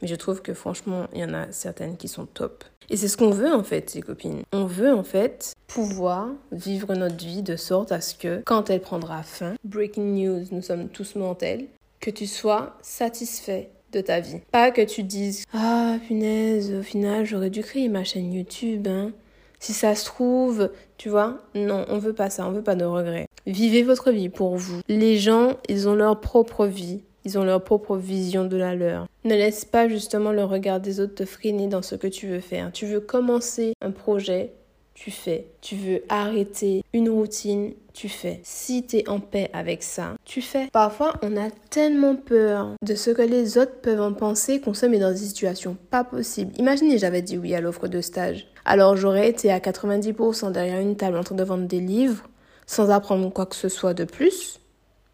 mais 0.00 0.08
je 0.08 0.14
trouve 0.14 0.42
que 0.42 0.54
franchement, 0.54 1.06
il 1.12 1.20
y 1.20 1.24
en 1.24 1.34
a 1.34 1.50
certaines 1.50 1.96
qui 1.96 2.08
sont 2.08 2.26
top. 2.26 2.64
Et 2.90 2.96
c'est 2.96 3.08
ce 3.08 3.16
qu'on 3.16 3.30
veut 3.30 3.54
en 3.54 3.62
fait, 3.62 3.88
ces 3.88 4.02
copines. 4.02 4.42
On 4.52 4.64
veut 4.64 4.92
en 4.92 5.04
fait 5.04 5.54
pouvoir 5.68 6.28
vivre 6.50 6.94
notre 6.94 7.24
vie 7.24 7.42
de 7.42 7.54
sorte 7.54 7.92
à 7.92 8.00
ce 8.00 8.16
que 8.16 8.42
quand 8.44 8.68
elle 8.68 8.80
prendra 8.80 9.22
fin, 9.22 9.54
breaking 9.64 10.14
news, 10.14 10.44
nous 10.50 10.60
sommes 10.62 10.88
tous 10.88 11.14
mortels, 11.14 11.66
que 12.00 12.10
tu 12.10 12.26
sois 12.26 12.76
satisfait 12.82 13.70
de 13.92 14.00
ta 14.00 14.18
vie. 14.18 14.40
Pas 14.50 14.72
que 14.72 14.82
tu 14.82 15.04
dises 15.04 15.44
Ah, 15.54 15.98
punaise, 16.06 16.74
au 16.74 16.82
final, 16.82 17.24
j'aurais 17.24 17.50
dû 17.50 17.62
créer 17.62 17.88
ma 17.88 18.02
chaîne 18.02 18.32
YouTube, 18.32 18.88
hein. 18.88 19.12
Si 19.60 19.74
ça 19.74 19.94
se 19.94 20.06
trouve, 20.06 20.70
tu 20.96 21.10
vois, 21.10 21.38
non, 21.54 21.84
on 21.88 21.98
veut 21.98 22.14
pas 22.14 22.30
ça, 22.30 22.46
on 22.46 22.50
veut 22.50 22.62
pas 22.62 22.76
de 22.76 22.84
regrets. 22.86 23.26
Vivez 23.46 23.82
votre 23.82 24.10
vie 24.10 24.30
pour 24.30 24.56
vous. 24.56 24.80
Les 24.88 25.18
gens, 25.18 25.58
ils 25.68 25.86
ont 25.86 25.94
leur 25.94 26.18
propre 26.20 26.66
vie. 26.66 27.02
Ils 27.24 27.38
ont 27.38 27.44
leur 27.44 27.62
propre 27.62 27.96
vision 27.96 28.44
de 28.44 28.56
la 28.56 28.74
leur. 28.74 29.06
Ne 29.24 29.34
laisse 29.34 29.64
pas 29.64 29.88
justement 29.88 30.32
le 30.32 30.44
regard 30.44 30.80
des 30.80 31.00
autres 31.00 31.14
te 31.14 31.24
freiner 31.24 31.66
dans 31.66 31.82
ce 31.82 31.94
que 31.94 32.06
tu 32.06 32.26
veux 32.26 32.40
faire. 32.40 32.72
Tu 32.72 32.86
veux 32.86 33.00
commencer 33.00 33.74
un 33.82 33.90
projet, 33.90 34.52
tu 34.94 35.10
fais. 35.10 35.46
Tu 35.60 35.76
veux 35.76 36.02
arrêter 36.08 36.82
une 36.92 37.08
routine, 37.08 37.72
tu 37.94 38.08
fais. 38.08 38.40
Si 38.42 38.86
tu 38.86 38.98
es 38.98 39.08
en 39.08 39.20
paix 39.20 39.50
avec 39.52 39.82
ça, 39.82 40.14
tu 40.24 40.42
fais. 40.42 40.68
Parfois, 40.72 41.14
on 41.22 41.36
a 41.36 41.50
tellement 41.70 42.16
peur 42.16 42.72
de 42.82 42.94
ce 42.94 43.10
que 43.10 43.22
les 43.22 43.58
autres 43.58 43.80
peuvent 43.80 44.00
en 44.00 44.12
penser 44.12 44.60
qu'on 44.60 44.74
se 44.74 44.86
met 44.86 44.98
dans 44.98 45.10
des 45.10 45.16
situations 45.16 45.76
pas 45.90 46.04
possibles. 46.04 46.52
Imaginez, 46.58 46.98
j'avais 46.98 47.22
dit 47.22 47.38
oui 47.38 47.54
à 47.54 47.60
l'offre 47.60 47.88
de 47.88 48.00
stage. 48.00 48.46
Alors 48.64 48.96
j'aurais 48.96 49.28
été 49.28 49.50
à 49.50 49.58
90% 49.58 50.52
derrière 50.52 50.80
une 50.80 50.96
table 50.96 51.16
en 51.16 51.24
train 51.24 51.34
de 51.34 51.44
vendre 51.44 51.66
des 51.66 51.80
livres 51.80 52.24
sans 52.66 52.90
apprendre 52.90 53.32
quoi 53.32 53.46
que 53.46 53.56
ce 53.56 53.68
soit 53.68 53.94
de 53.94 54.04
plus 54.04 54.60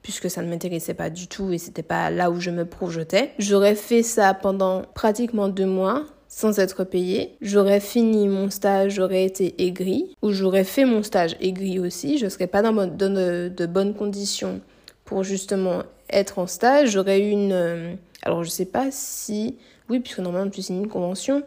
puisque 0.06 0.30
ça 0.30 0.40
ne 0.40 0.48
m'intéressait 0.48 0.94
pas 0.94 1.10
du 1.10 1.26
tout 1.26 1.50
et 1.50 1.58
c'était 1.58 1.82
pas 1.82 2.10
là 2.10 2.30
où 2.30 2.38
je 2.38 2.52
me 2.52 2.64
projetais. 2.64 3.32
J'aurais 3.40 3.74
fait 3.74 4.04
ça 4.04 4.34
pendant 4.34 4.82
pratiquement 4.94 5.48
deux 5.48 5.66
mois 5.66 6.04
sans 6.28 6.60
être 6.60 6.84
payé. 6.84 7.36
J'aurais 7.40 7.80
fini 7.80 8.28
mon 8.28 8.48
stage, 8.48 8.92
j'aurais 8.92 9.24
été 9.24 9.66
aigri, 9.66 10.14
ou 10.22 10.30
j'aurais 10.30 10.62
fait 10.62 10.84
mon 10.84 11.02
stage 11.02 11.36
aigri 11.40 11.80
aussi. 11.80 12.18
Je 12.18 12.28
serais 12.28 12.46
pas 12.46 12.62
dans, 12.62 12.86
de, 12.86 13.48
de, 13.48 13.66
bonnes 13.66 13.94
conditions 13.94 14.60
pour 15.04 15.24
justement 15.24 15.82
être 16.08 16.38
en 16.38 16.46
stage. 16.46 16.90
J'aurais 16.90 17.18
eu 17.18 17.30
une... 17.30 17.50
Euh, 17.50 17.94
alors 18.22 18.44
je 18.44 18.50
sais 18.50 18.64
pas 18.64 18.92
si... 18.92 19.56
Oui, 19.90 19.98
puisque 19.98 20.20
normalement 20.20 20.52
tu 20.52 20.62
signes 20.62 20.82
une 20.82 20.88
convention, 20.88 21.42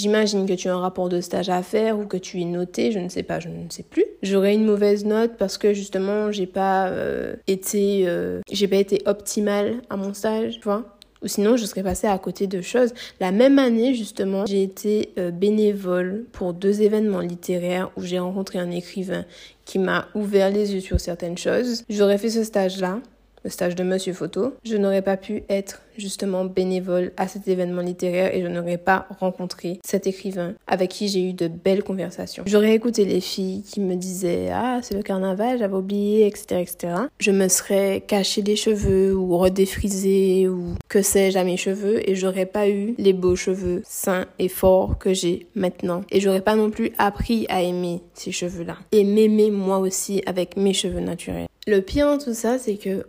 J'imagine 0.00 0.46
que 0.46 0.54
tu 0.54 0.66
as 0.68 0.74
un 0.74 0.80
rapport 0.80 1.10
de 1.10 1.20
stage 1.20 1.50
à 1.50 1.62
faire 1.62 1.98
ou 1.98 2.06
que 2.06 2.16
tu 2.16 2.40
es 2.40 2.46
noté, 2.46 2.90
je 2.90 2.98
ne 2.98 3.10
sais 3.10 3.22
pas, 3.22 3.38
je 3.38 3.50
ne 3.50 3.68
sais 3.68 3.82
plus. 3.82 4.06
J'aurais 4.22 4.54
une 4.54 4.64
mauvaise 4.64 5.04
note 5.04 5.32
parce 5.38 5.58
que 5.58 5.74
justement, 5.74 6.32
j'ai 6.32 6.46
pas 6.46 6.88
euh, 6.88 7.34
été 7.46 8.04
euh, 8.06 8.40
j'ai 8.50 8.66
pas 8.66 8.76
été 8.76 9.02
optimale 9.04 9.82
à 9.90 9.98
mon 9.98 10.14
stage, 10.14 10.54
tu 10.54 10.64
vois. 10.64 10.96
Ou 11.22 11.28
sinon, 11.28 11.58
je 11.58 11.66
serais 11.66 11.82
passée 11.82 12.06
à 12.06 12.16
côté 12.16 12.46
de 12.46 12.62
choses. 12.62 12.94
La 13.20 13.30
même 13.30 13.58
année, 13.58 13.92
justement, 13.94 14.46
j'ai 14.46 14.62
été 14.62 15.10
euh, 15.18 15.30
bénévole 15.30 16.24
pour 16.32 16.54
deux 16.54 16.80
événements 16.80 17.20
littéraires 17.20 17.90
où 17.98 18.02
j'ai 18.02 18.18
rencontré 18.18 18.58
un 18.58 18.70
écrivain 18.70 19.26
qui 19.66 19.78
m'a 19.78 20.08
ouvert 20.14 20.48
les 20.48 20.72
yeux 20.72 20.80
sur 20.80 20.98
certaines 20.98 21.36
choses. 21.36 21.84
J'aurais 21.90 22.16
fait 22.16 22.30
ce 22.30 22.42
stage-là 22.42 23.00
le 23.44 23.50
stage 23.50 23.74
de 23.74 23.84
Monsieur 23.84 24.12
Photo, 24.12 24.54
je 24.64 24.76
n'aurais 24.76 25.02
pas 25.02 25.16
pu 25.16 25.42
être 25.48 25.82
justement 25.96 26.44
bénévole 26.44 27.12
à 27.16 27.28
cet 27.28 27.46
événement 27.48 27.82
littéraire 27.82 28.34
et 28.34 28.42
je 28.42 28.46
n'aurais 28.46 28.78
pas 28.78 29.06
rencontré 29.20 29.78
cet 29.84 30.06
écrivain 30.06 30.54
avec 30.66 30.90
qui 30.90 31.08
j'ai 31.08 31.22
eu 31.22 31.32
de 31.32 31.48
belles 31.48 31.84
conversations. 31.84 32.42
J'aurais 32.46 32.74
écouté 32.74 33.04
les 33.04 33.20
filles 33.20 33.62
qui 33.62 33.80
me 33.80 33.96
disaient 33.96 34.50
ah 34.52 34.80
c'est 34.82 34.94
le 34.94 35.02
carnaval, 35.02 35.58
j'avais 35.58 35.74
oublié, 35.74 36.26
etc., 36.26 36.60
etc. 36.60 36.94
Je 37.18 37.30
me 37.30 37.48
serais 37.48 38.02
caché 38.06 38.42
les 38.42 38.56
cheveux 38.56 39.14
ou 39.14 39.36
redéfrisé 39.36 40.48
ou 40.48 40.74
que 40.88 41.02
sais-je 41.02 41.38
à 41.38 41.44
mes 41.44 41.56
cheveux 41.56 42.08
et 42.08 42.14
j'aurais 42.14 42.46
pas 42.46 42.68
eu 42.68 42.94
les 42.98 43.12
beaux 43.12 43.36
cheveux 43.36 43.82
sains 43.84 44.26
et 44.38 44.48
forts 44.48 44.98
que 44.98 45.12
j'ai 45.12 45.46
maintenant. 45.54 46.02
Et 46.10 46.20
j'aurais 46.20 46.40
pas 46.40 46.56
non 46.56 46.70
plus 46.70 46.92
appris 46.98 47.46
à 47.48 47.62
aimer 47.62 48.00
ces 48.14 48.32
cheveux-là 48.32 48.76
et 48.92 49.04
m'aimer 49.04 49.50
moi 49.50 49.78
aussi 49.78 50.22
avec 50.26 50.56
mes 50.56 50.72
cheveux 50.72 51.00
naturels. 51.00 51.46
Le 51.66 51.80
pire 51.80 52.06
dans 52.06 52.18
tout 52.18 52.34
ça, 52.34 52.58
c'est 52.58 52.76
que 52.76 53.04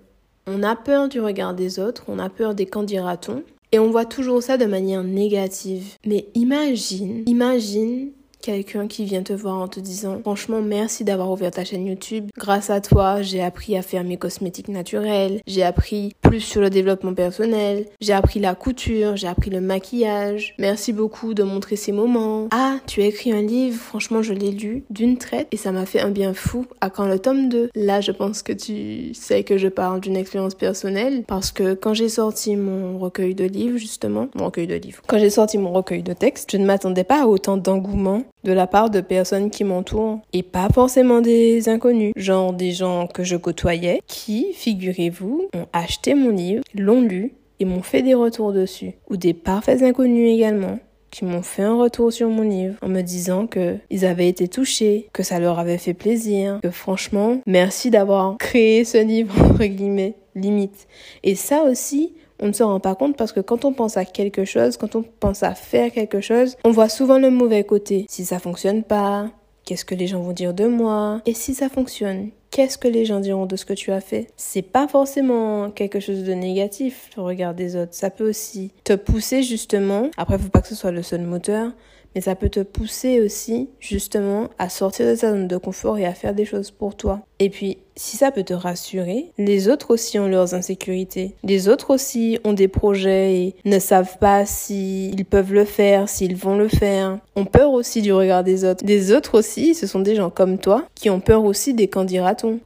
on 0.54 0.64
a 0.64 0.76
peur 0.76 1.08
du 1.08 1.20
regard 1.20 1.54
des 1.54 1.80
autres, 1.80 2.04
on 2.08 2.20
a 2.20 2.30
peur 2.30 2.56
des 2.56 2.66
qu'en 2.66 2.84
dira-t-on, 2.84 3.44
et 3.72 3.80
on 3.80 3.90
voit 3.90 4.06
toujours 4.06 4.44
ça 4.44 4.58
de 4.58 4.66
manière 4.66 5.04
négative. 5.04 5.96
Mais 6.06 6.28
imagine, 6.36 7.24
imagine 7.26 8.12
quelqu'un 8.42 8.88
qui 8.88 9.06
vient 9.06 9.24
te 9.24 9.34
voir 9.34 9.58
en 9.58 9.68
te 9.68 9.80
disant 9.80 10.20
franchement 10.22 10.62
merci 10.62 11.04
d'avoir 11.04 11.32
ouvert 11.32 11.52
ta 11.52 11.64
chaîne 11.64 11.86
YouTube. 11.86 12.30
Grâce 12.38 12.70
à 12.70 12.82
toi, 12.82 13.22
j'ai 13.22 13.42
appris 13.42 13.78
à 13.78 13.82
faire 13.82 14.04
mes 14.04 14.18
cosmétiques 14.18 14.68
naturels, 14.68 15.42
j'ai 15.48 15.64
appris 15.64 16.16
plus 16.22 16.42
sur 16.42 16.62
le 16.62 16.70
développement 16.70 17.14
personnel, 17.14 17.86
j'ai 18.02 18.14
appris 18.14 18.40
la 18.40 18.56
couture, 18.56 19.16
j'ai 19.16 19.28
appris 19.28 19.50
le 19.50 19.62
maquillage. 19.62 20.56
Merci 20.58 20.94
beaucoup 20.94 21.34
de 21.34 21.44
montrer 21.44 21.76
ces 21.76 21.92
moments. 21.92 22.48
Ah, 22.52 22.78
tu 22.88 23.02
as 23.02 23.06
écrit 23.06 23.32
un 23.32 23.42
livre, 23.42 23.80
franchement 23.80 24.22
je 24.22 24.34
l'ai 24.34 24.52
lu 24.52 24.84
d'une 24.90 25.18
traite 25.18 25.48
et 25.52 25.58
ça 25.58 25.72
m'a 25.72 25.86
fait 25.86 26.02
un 26.02 26.10
bien 26.10 26.34
fou. 26.34 26.66
À 26.82 26.90
quand 26.90 27.06
le 27.06 27.20
tome 27.20 27.50
2 27.50 27.70
Là, 27.76 28.02
je 28.02 28.12
pense 28.12 28.42
que 28.42 28.54
tu 28.54 29.14
sais 29.14 29.44
que 29.44 29.58
je 29.58 29.68
parle 29.68 30.02
d'une 30.02 30.18
expérience 30.18 30.56
personnelle 30.56 31.24
parce 31.28 31.52
que 31.52 31.74
quand 31.74 31.94
j'ai 31.94 32.10
sorti 32.10 32.56
mon 32.56 32.98
recueil 32.98 33.36
de 33.36 33.46
livres 33.46 33.78
justement, 33.78 34.28
mon 34.36 34.46
recueil 34.46 34.68
de 34.68 34.76
livres, 34.76 35.02
quand 35.08 35.20
j'ai 35.20 35.30
sorti 35.30 35.58
mon 35.58 35.72
recueil 35.72 36.04
de 36.04 36.14
textes, 36.14 36.52
je 36.52 36.58
ne 36.58 36.66
m'attendais 36.66 37.04
pas 37.04 37.24
à 37.24 37.26
autant 37.26 37.58
d'engouement 37.58 38.24
de 38.44 38.52
la 38.54 38.68
part 38.68 38.90
de 38.90 39.02
personnes 39.02 39.50
qui 39.50 39.64
m'entourent 39.64 40.20
et 40.34 40.44
pas 40.44 40.70
forcément 40.74 41.22
des 41.22 41.70
inconnus, 41.70 42.14
genre 42.16 42.54
des 42.54 42.72
gens 42.72 43.08
que 43.08 43.24
je 43.24 43.36
côtoyais 43.36 44.02
qui, 44.08 44.54
figurez-vous, 44.54 45.48
ont 45.54 45.68
acheté 45.74 46.14
mon 46.14 46.30
livre, 46.30 46.64
l'ont 46.74 47.02
lu 47.02 47.34
et 47.60 47.66
m'ont 47.66 47.84
fait 47.84 48.02
des 48.02 48.16
retours 48.16 48.54
dessus, 48.54 48.94
ou 49.10 49.18
des 49.18 49.34
parfaits 49.34 49.84
inconnus 49.84 50.34
également 50.34 50.80
qui 51.12 51.26
m'ont 51.26 51.42
fait 51.42 51.64
un 51.64 51.76
retour 51.76 52.12
sur 52.12 52.30
mon 52.30 52.42
livre 52.42 52.76
en 52.82 52.88
me 52.88 53.02
disant 53.02 53.46
que 53.46 53.78
ils 53.90 54.06
avaient 54.06 54.30
été 54.30 54.48
touchés, 54.48 55.10
que 55.14 55.24
ça 55.24 55.40
leur 55.40 55.60
avait 55.60 55.78
fait 55.78 55.94
plaisir, 55.94 56.60
que 56.64 56.72
franchement, 56.72 57.42
merci 57.46 57.92
d'avoir 57.92 58.38
créé 58.38 58.86
ce 58.86 58.98
livre 58.98 59.34
entre 59.52 59.66
guillemets, 59.66 60.16
limite. 60.36 60.88
Et 61.24 61.36
ça 61.36 61.64
aussi, 61.64 62.14
on 62.42 62.48
ne 62.48 62.54
se 62.54 62.64
rend 62.64 62.80
pas 62.80 62.96
compte 62.96 63.16
parce 63.16 63.32
que 63.32 63.40
quand 63.40 63.66
on 63.66 63.74
pense 63.74 63.98
à 63.98 64.06
quelque 64.06 64.46
chose, 64.46 64.78
quand 64.78 64.96
on 64.96 65.04
pense 65.04 65.44
à 65.44 65.56
faire 65.56 65.92
quelque 65.92 66.22
chose, 66.22 66.58
on 66.66 66.72
voit 66.72 66.90
souvent 66.90 67.20
le 67.20 67.30
mauvais 67.30 67.64
côté. 67.64 68.06
Si 68.10 68.26
ça 68.26 68.40
fonctionne 68.40 68.84
pas, 68.84 69.30
qu'est-ce 69.66 69.86
que 69.86 69.96
les 69.96 70.08
gens 70.08 70.22
vont 70.22 70.34
dire 70.34 70.54
de 70.54 70.66
moi? 70.66 71.22
Et 71.26 71.34
si 71.34 71.54
ça 71.54 71.70
fonctionne, 71.70 72.30
qu'est-ce 72.50 72.78
que 72.78 72.88
les 72.88 73.06
gens 73.06 73.20
diront 73.20 73.46
de 73.46 73.56
ce 73.56 73.66
que 73.66 73.74
tu 73.74 73.92
as 73.92 74.02
fait? 74.02 74.28
C'est 74.36 74.62
pas 74.62 74.88
forcément 74.88 75.72
quelque 75.72 76.00
chose 76.00 76.24
de 76.24 76.34
négatif, 76.34 77.10
le 77.16 77.24
regard 77.24 77.54
des 77.54 77.76
autres. 77.76 77.94
Ça 77.94 78.10
peut 78.10 78.28
aussi 78.28 78.72
te 78.84 78.94
pousser 78.94 79.44
justement, 79.44 80.10
après 80.18 80.38
faut 80.38 80.50
pas 80.50 80.62
que 80.62 80.68
ce 80.68 80.76
soit 80.76 80.92
le 80.92 81.04
seul 81.04 81.22
moteur, 81.22 81.72
mais 82.14 82.22
ça 82.22 82.36
peut 82.36 82.50
te 82.50 82.60
pousser 82.60 83.22
aussi 83.22 83.70
justement 83.80 84.50
à 84.60 84.68
sortir 84.68 85.06
de 85.06 85.16
ta 85.16 85.32
zone 85.32 85.48
de 85.48 85.58
confort 85.58 85.98
et 85.98 86.06
à 86.06 86.14
faire 86.14 86.34
des 86.34 86.46
choses 86.46 86.72
pour 86.72 86.96
toi. 86.96 87.22
Et 87.40 87.50
puis 87.50 87.78
si 87.96 88.18
ça 88.18 88.32
peut 88.32 88.44
te 88.44 88.54
rassurer, 88.54 89.32
les 89.38 89.68
autres 89.68 89.92
aussi 89.92 90.20
ont 90.20 90.28
leurs 90.28 90.54
insécurités. 90.54 91.36
Les 91.44 91.68
autres 91.68 91.94
aussi 91.94 92.40
ont 92.44 92.54
des 92.54 92.68
projets 92.68 93.36
et 93.36 93.56
ne 93.66 93.80
savent 93.80 94.18
pas 94.20 94.46
s'ils 94.46 95.26
peuvent 95.26 95.54
le 95.54 95.66
faire, 95.66 96.08
s'ils 96.08 96.36
vont 96.36 96.58
le 96.58 96.68
faire. 96.68 97.20
Ont 97.36 97.46
peur 97.46 97.72
aussi 97.72 98.02
du 98.02 98.14
regard 98.14 98.44
des 98.44 98.64
autres. 98.66 98.86
Des 98.86 99.14
autres 99.14 99.38
aussi, 99.38 99.74
ce 99.76 99.88
sont 99.88 100.00
des 100.00 100.16
gens 100.16 100.30
comme 100.30 100.58
toi 100.58 100.86
qui 100.96 101.10
ont 101.10 101.20
peur 101.20 101.44
aussi 101.44 101.74
des 101.74 101.88
candidats. 101.88 102.12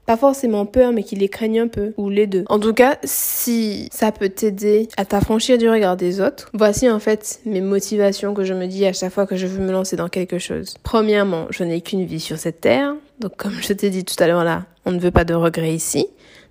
Pas 0.05 0.17
forcément 0.17 0.65
peur, 0.65 0.91
mais 0.91 1.03
qui 1.03 1.15
les 1.15 1.29
craignent 1.29 1.61
un 1.61 1.67
peu, 1.67 1.93
ou 1.97 2.09
les 2.09 2.27
deux. 2.27 2.45
En 2.49 2.59
tout 2.59 2.73
cas, 2.73 2.97
si 3.03 3.87
ça 3.91 4.11
peut 4.11 4.29
t'aider 4.29 4.87
à 4.97 5.05
t'affranchir 5.05 5.57
du 5.57 5.69
regard 5.69 5.97
des 5.97 6.19
autres, 6.19 6.49
voici 6.53 6.89
en 6.89 6.99
fait 6.99 7.39
mes 7.45 7.61
motivations 7.61 8.33
que 8.33 8.43
je 8.43 8.53
me 8.53 8.67
dis 8.67 8.85
à 8.85 8.93
chaque 8.93 9.13
fois 9.13 9.25
que 9.25 9.35
je 9.35 9.47
veux 9.47 9.63
me 9.63 9.71
lancer 9.71 9.95
dans 9.95 10.09
quelque 10.09 10.39
chose. 10.39 10.75
Premièrement, 10.83 11.47
je 11.49 11.63
n'ai 11.63 11.81
qu'une 11.81 12.05
vie 12.05 12.19
sur 12.19 12.37
cette 12.37 12.61
terre. 12.61 12.95
Donc 13.19 13.37
comme 13.37 13.59
je 13.61 13.73
t'ai 13.73 13.89
dit 13.89 14.03
tout 14.03 14.21
à 14.21 14.27
l'heure 14.27 14.43
là, 14.43 14.65
on 14.85 14.91
ne 14.91 14.99
veut 14.99 15.11
pas 15.11 15.23
de 15.23 15.33
regrets 15.33 15.73
ici. 15.73 16.07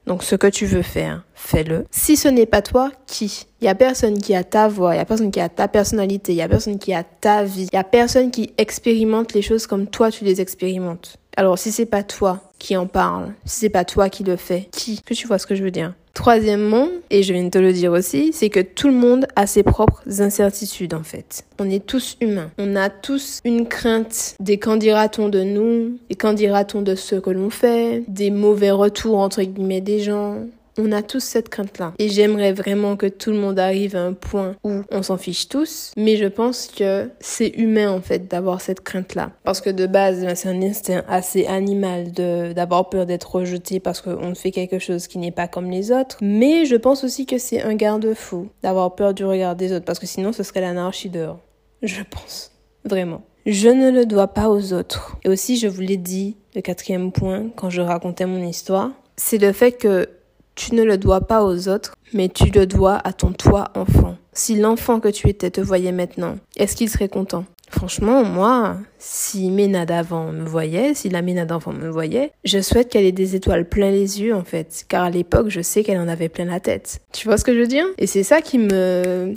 Donc 0.07 0.23
ce 0.23 0.37
que 0.37 0.47
tu 0.47 0.67
veux 0.67 0.83
faire, 0.83 1.25
fais-le. 1.35 1.87
Si 1.91 2.17
ce 2.17 2.29
n'est 2.29 2.47
pas 2.47 2.61
toi, 2.61 2.93
qui? 3.07 3.47
Il 3.61 3.65
y 3.65 3.69
a 3.69 3.75
personne 3.75 4.19
qui 4.19 4.35
a 4.35 4.45
ta 4.45 4.69
voix, 4.69 4.95
il 4.95 4.99
y 4.99 5.01
a 5.01 5.07
personne 5.07 5.31
qui 5.31 5.41
a 5.41 5.49
ta 5.49 5.67
personnalité, 5.67 6.33
il 6.33 6.37
y 6.37 6.43
a 6.43 6.49
personne 6.49 6.79
qui 6.79 6.93
a 6.93 7.03
ta 7.03 7.43
vie, 7.43 7.69
il 7.73 7.75
y 7.75 7.79
a 7.79 7.85
personne 7.85 8.31
qui 8.31 8.53
expérimente 8.59 9.33
les 9.33 9.41
choses 9.41 9.67
comme 9.67 9.87
toi 9.87 10.11
tu 10.11 10.25
les 10.25 10.41
expérimentes. 10.43 11.17
Alors 11.37 11.59
si 11.59 11.73
c'est 11.73 11.87
pas 11.87 12.03
toi 12.03 12.53
qui 12.59 12.77
en 12.77 12.87
parle, 12.87 13.33
si 13.45 13.61
c'est 13.61 13.71
pas 13.71 13.85
toi 13.85 14.11
qui 14.11 14.25
le 14.25 14.37
fais, 14.37 14.69
qui? 14.73 15.01
Que 15.01 15.15
tu 15.15 15.27
vois 15.27 15.39
ce 15.39 15.47
que 15.47 15.55
je 15.55 15.65
veux 15.65 15.71
dire? 15.71 15.95
Troisièmement, 16.15 16.89
et 17.11 17.25
je 17.25 17.33
viens 17.33 17.43
de 17.43 17.51
te 17.51 17.59
le 17.59 17.73
dire 17.73 17.91
aussi, 17.91 18.33
c'est 18.33 18.49
que 18.49 18.61
tout 18.61 18.87
le 18.87 18.95
monde 18.95 19.27
a 19.35 19.49
ses 19.49 19.65
propres 19.65 20.03
incertitudes 20.21 20.95
en 20.95 21.03
fait. 21.03 21.45
On 21.59 21.69
est 21.69 21.85
tous 21.85 22.17
humains. 22.21 22.51
On 22.57 22.77
a 22.77 22.89
tous 22.89 23.41
une 23.45 23.67
crainte 23.67 24.37
des 24.39 24.59
qu'en 24.59 24.77
dira-t-on 24.77 25.29
de 25.29 25.43
nous, 25.43 25.99
et 26.11 26.15
qu'en 26.15 26.33
dira-t-on 26.33 26.83
de 26.83 26.95
ce 26.95 27.17
que 27.17 27.31
l'on 27.31 27.51
fait, 27.51 28.05
des 28.07 28.31
mauvais 28.31 28.71
retours 28.71 29.19
entre 29.19 29.43
guillemets 29.43 29.81
des 29.81 29.99
gens? 30.01 30.39
On 30.79 30.93
a 30.93 31.03
tous 31.03 31.23
cette 31.23 31.49
crainte-là. 31.49 31.93
Et 31.99 32.09
j'aimerais 32.09 32.53
vraiment 32.53 32.97
que 32.97 33.07
tout 33.07 33.31
le 33.31 33.39
monde 33.39 33.59
arrive 33.59 33.95
à 33.97 34.03
un 34.03 34.13
point 34.13 34.57
où 34.65 34.83
on 34.91 35.03
s'en 35.03 35.17
fiche 35.17 35.49
tous. 35.49 35.93
Mais 35.97 36.17
je 36.17 36.27
pense 36.27 36.67
que 36.67 37.11
c'est 37.21 37.49
humain, 37.49 37.91
en 37.91 38.01
fait, 38.01 38.29
d'avoir 38.29 38.61
cette 38.61 38.81
crainte-là. 38.81 39.31
Parce 39.45 39.61
que 39.61 39.71
de 39.71 39.87
base, 39.87 40.23
ben, 40.23 40.35
c'est 40.35 40.49
un 40.49 40.63
instinct 40.63 41.05
assez 41.09 41.47
animal 41.47 42.13
de, 42.13 42.53
d'avoir 42.53 42.89
peur 42.89 43.07
d'être 43.07 43.37
rejeté 43.37 43.79
parce 43.79 44.01
qu'on 44.01 44.35
fait 44.35 44.51
quelque 44.51 44.79
chose 44.79 45.07
qui 45.07 45.19
n'est 45.19 45.31
pas 45.31 45.49
comme 45.49 45.71
les 45.71 45.93
autres. 45.93 46.19
Mais 46.21 46.65
je 46.65 46.77
pense 46.77 47.05
aussi 47.05 47.27
que 47.27 47.39
c'est 47.39 47.63
un 47.63 47.75
garde-fou 47.75 48.49
d'avoir 48.63 48.95
peur 48.95 49.15
du 49.15 49.25
regard 49.25 49.57
des 49.57 49.73
autres 49.73 49.85
parce 49.85 49.99
que 49.99 50.07
sinon 50.07 50.33
ce 50.33 50.43
serait 50.43 50.61
l'anarchie 50.61 51.11
dehors. 51.11 51.39
Je 51.83 52.03
pense. 52.03 52.51
Vraiment. 52.85 53.23
Je 53.47 53.69
ne 53.69 53.91
le 53.91 54.07
dois 54.07 54.29
pas 54.29 54.49
aux 54.49 54.73
autres. 54.73 55.17
Et 55.23 55.29
aussi, 55.29 55.59
je 55.59 55.69
vous 55.69 55.83
l'ai 55.83 55.99
dit, 55.99 56.37
le 56.55 56.63
quatrième 56.63 57.13
point, 57.13 57.51
quand 57.57 57.69
je 57.69 57.83
racontais 57.83 58.27
mon 58.27 58.43
histoire, 58.43 58.91
c'est 59.17 59.39
le 59.39 59.53
fait 59.53 59.73
que 59.73 60.09
tu 60.55 60.75
ne 60.75 60.83
le 60.83 60.99
dois 60.99 61.23
pas 61.23 61.45
aux 61.45 61.69
autres, 61.69 61.95
mais 62.13 62.29
tu 62.29 62.51
le 62.51 62.67
dois 62.67 63.01
à 63.05 63.13
ton 63.13 63.33
toi 63.33 63.71
enfant. 63.75 64.17
Si 64.33 64.57
l'enfant 64.57 65.01
que 65.01 65.09
tu 65.09 65.29
étais 65.29 65.51
te 65.51 65.61
voyait 65.61 65.93
maintenant, 65.93 66.37
est-ce 66.57 66.77
qu'il 66.77 66.89
serait 66.89 67.09
content? 67.09 67.45
Franchement, 67.71 68.25
moi, 68.25 68.77
si 68.99 69.51
Ména 69.51 69.85
d'avant 69.87 70.31
me 70.31 70.45
voyait, 70.45 70.95
si 70.95 71.09
la 71.09 71.23
Ména 71.23 71.45
d'enfant 71.45 71.73
me 71.73 71.89
voyait, 71.89 72.31
je 72.45 72.61
souhaite 72.61 72.89
qu'elle 72.89 73.05
ait 73.05 73.13
des 73.13 73.35
étoiles 73.35 73.69
plein 73.69 73.91
les 73.91 74.23
yeux, 74.23 74.35
en 74.35 74.45
fait. 74.45 74.85
Car 74.89 75.05
à 75.05 75.11
l'époque, 75.11 75.49
je 75.49 75.61
sais 75.61 75.83
qu'elle 75.83 75.99
en 75.99 76.07
avait 76.07 76.29
plein 76.29 76.45
la 76.45 76.61
tête. 76.61 77.01
Tu 77.13 77.27
vois 77.27 77.37
ce 77.37 77.45
que 77.45 77.55
je 77.55 77.61
veux 77.61 77.67
dire? 77.67 77.87
Et 77.99 78.07
c'est 78.07 78.23
ça 78.23 78.43
qui 78.43 78.59
me 78.59 79.35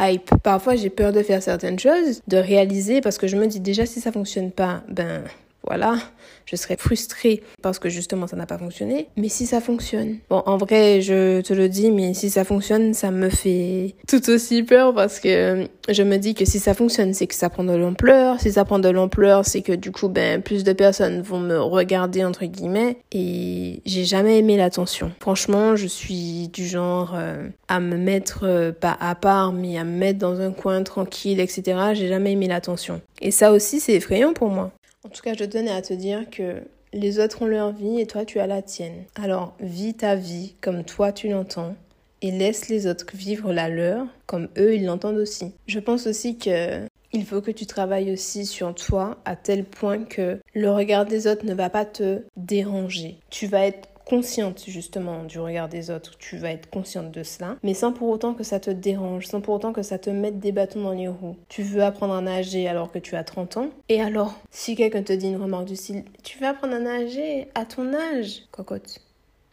hype. 0.00 0.30
Parfois, 0.42 0.74
j'ai 0.76 0.90
peur 0.90 1.12
de 1.12 1.22
faire 1.22 1.42
certaines 1.42 1.78
choses, 1.78 2.22
de 2.28 2.36
réaliser, 2.38 3.00
parce 3.00 3.18
que 3.18 3.26
je 3.26 3.36
me 3.36 3.46
dis 3.46 3.60
déjà, 3.60 3.84
si 3.84 4.00
ça 4.00 4.10
fonctionne 4.10 4.50
pas, 4.50 4.82
ben, 4.88 5.22
voilà, 5.64 5.96
je 6.46 6.56
serais 6.56 6.76
frustrée 6.76 7.42
parce 7.62 7.78
que 7.78 7.88
justement 7.88 8.26
ça 8.26 8.36
n'a 8.36 8.46
pas 8.46 8.58
fonctionné. 8.58 9.08
Mais 9.16 9.28
si 9.28 9.46
ça 9.46 9.60
fonctionne, 9.60 10.16
bon 10.28 10.42
en 10.46 10.56
vrai 10.56 11.00
je 11.00 11.40
te 11.40 11.52
le 11.52 11.68
dis, 11.68 11.90
mais 11.90 12.14
si 12.14 12.30
ça 12.30 12.44
fonctionne, 12.44 12.94
ça 12.94 13.10
me 13.10 13.28
fait 13.28 13.94
tout 14.08 14.28
aussi 14.30 14.62
peur 14.62 14.94
parce 14.94 15.20
que 15.20 15.66
je 15.88 16.02
me 16.02 16.16
dis 16.16 16.34
que 16.34 16.44
si 16.44 16.58
ça 16.58 16.74
fonctionne, 16.74 17.14
c'est 17.14 17.26
que 17.26 17.34
ça 17.34 17.48
prend 17.48 17.64
de 17.64 17.74
l'ampleur. 17.74 18.40
Si 18.40 18.52
ça 18.52 18.64
prend 18.64 18.78
de 18.78 18.88
l'ampleur, 18.88 19.46
c'est 19.46 19.62
que 19.62 19.72
du 19.72 19.92
coup 19.92 20.08
ben 20.08 20.42
plus 20.42 20.64
de 20.64 20.72
personnes 20.72 21.22
vont 21.22 21.40
me 21.40 21.60
regarder 21.60 22.24
entre 22.24 22.44
guillemets 22.44 22.98
et 23.12 23.80
j'ai 23.84 24.04
jamais 24.04 24.38
aimé 24.38 24.56
l'attention. 24.56 25.12
Franchement, 25.20 25.76
je 25.76 25.86
suis 25.86 26.48
du 26.48 26.66
genre 26.66 27.12
euh, 27.14 27.48
à 27.68 27.80
me 27.80 27.96
mettre 27.96 28.40
euh, 28.44 28.72
pas 28.72 28.96
à 29.00 29.14
part, 29.14 29.52
mais 29.52 29.78
à 29.78 29.84
me 29.84 29.96
mettre 29.96 30.18
dans 30.18 30.40
un 30.40 30.50
coin 30.50 30.82
tranquille, 30.82 31.40
etc. 31.40 31.78
J'ai 31.94 32.08
jamais 32.08 32.32
aimé 32.32 32.48
l'attention. 32.48 33.00
Et 33.20 33.30
ça 33.30 33.52
aussi 33.52 33.80
c'est 33.80 33.94
effrayant 33.94 34.32
pour 34.32 34.48
moi. 34.48 34.72
En 35.04 35.08
tout 35.08 35.22
cas, 35.22 35.34
je 35.38 35.44
tenais 35.44 35.70
à 35.70 35.82
te 35.82 35.94
dire 35.94 36.30
que 36.30 36.62
les 36.92 37.18
autres 37.18 37.42
ont 37.42 37.46
leur 37.46 37.72
vie 37.72 38.00
et 38.00 38.06
toi 38.06 38.24
tu 38.24 38.38
as 38.38 38.46
la 38.46 38.62
tienne. 38.62 39.04
Alors 39.14 39.54
vis 39.60 39.94
ta 39.94 40.14
vie 40.14 40.54
comme 40.60 40.84
toi 40.84 41.12
tu 41.12 41.28
l'entends 41.28 41.74
et 42.20 42.30
laisse 42.30 42.68
les 42.68 42.86
autres 42.86 43.06
vivre 43.14 43.52
la 43.52 43.68
leur 43.68 44.06
comme 44.26 44.48
eux 44.58 44.74
ils 44.74 44.84
l'entendent 44.84 45.16
aussi. 45.16 45.52
Je 45.66 45.80
pense 45.80 46.06
aussi 46.06 46.38
que 46.38 46.86
il 47.14 47.26
faut 47.26 47.42
que 47.42 47.50
tu 47.50 47.66
travailles 47.66 48.12
aussi 48.12 48.46
sur 48.46 48.74
toi 48.74 49.18
à 49.24 49.36
tel 49.36 49.64
point 49.64 50.04
que 50.04 50.38
le 50.54 50.70
regard 50.70 51.04
des 51.04 51.26
autres 51.26 51.44
ne 51.44 51.54
va 51.54 51.68
pas 51.68 51.84
te 51.84 52.22
déranger. 52.36 53.18
Tu 53.28 53.46
vas 53.46 53.66
être 53.66 53.88
consciente 54.12 54.64
justement 54.68 55.24
du 55.24 55.40
regard 55.40 55.70
des 55.70 55.90
autres, 55.90 56.18
tu 56.18 56.36
vas 56.36 56.50
être 56.50 56.68
consciente 56.68 57.10
de 57.10 57.22
cela, 57.22 57.56
mais 57.62 57.72
sans 57.72 57.94
pour 57.94 58.10
autant 58.10 58.34
que 58.34 58.44
ça 58.44 58.60
te 58.60 58.68
dérange, 58.68 59.26
sans 59.26 59.40
pour 59.40 59.54
autant 59.54 59.72
que 59.72 59.80
ça 59.80 59.98
te 59.98 60.10
mette 60.10 60.38
des 60.38 60.52
bâtons 60.52 60.82
dans 60.82 60.92
les 60.92 61.08
roues. 61.08 61.38
Tu 61.48 61.62
veux 61.62 61.82
apprendre 61.82 62.12
à 62.12 62.20
nager 62.20 62.68
alors 62.68 62.92
que 62.92 62.98
tu 62.98 63.16
as 63.16 63.24
30 63.24 63.56
ans, 63.56 63.70
et 63.88 64.02
alors, 64.02 64.38
si 64.50 64.76
quelqu'un 64.76 65.02
te 65.02 65.14
dit 65.14 65.28
une 65.28 65.42
remarque 65.42 65.64
du 65.64 65.76
style 65.76 66.04
Tu 66.22 66.38
veux 66.38 66.46
apprendre 66.46 66.74
à 66.74 66.78
nager 66.78 67.48
à 67.54 67.64
ton 67.64 67.94
âge? 67.94 68.42
Cocotte, 68.50 69.00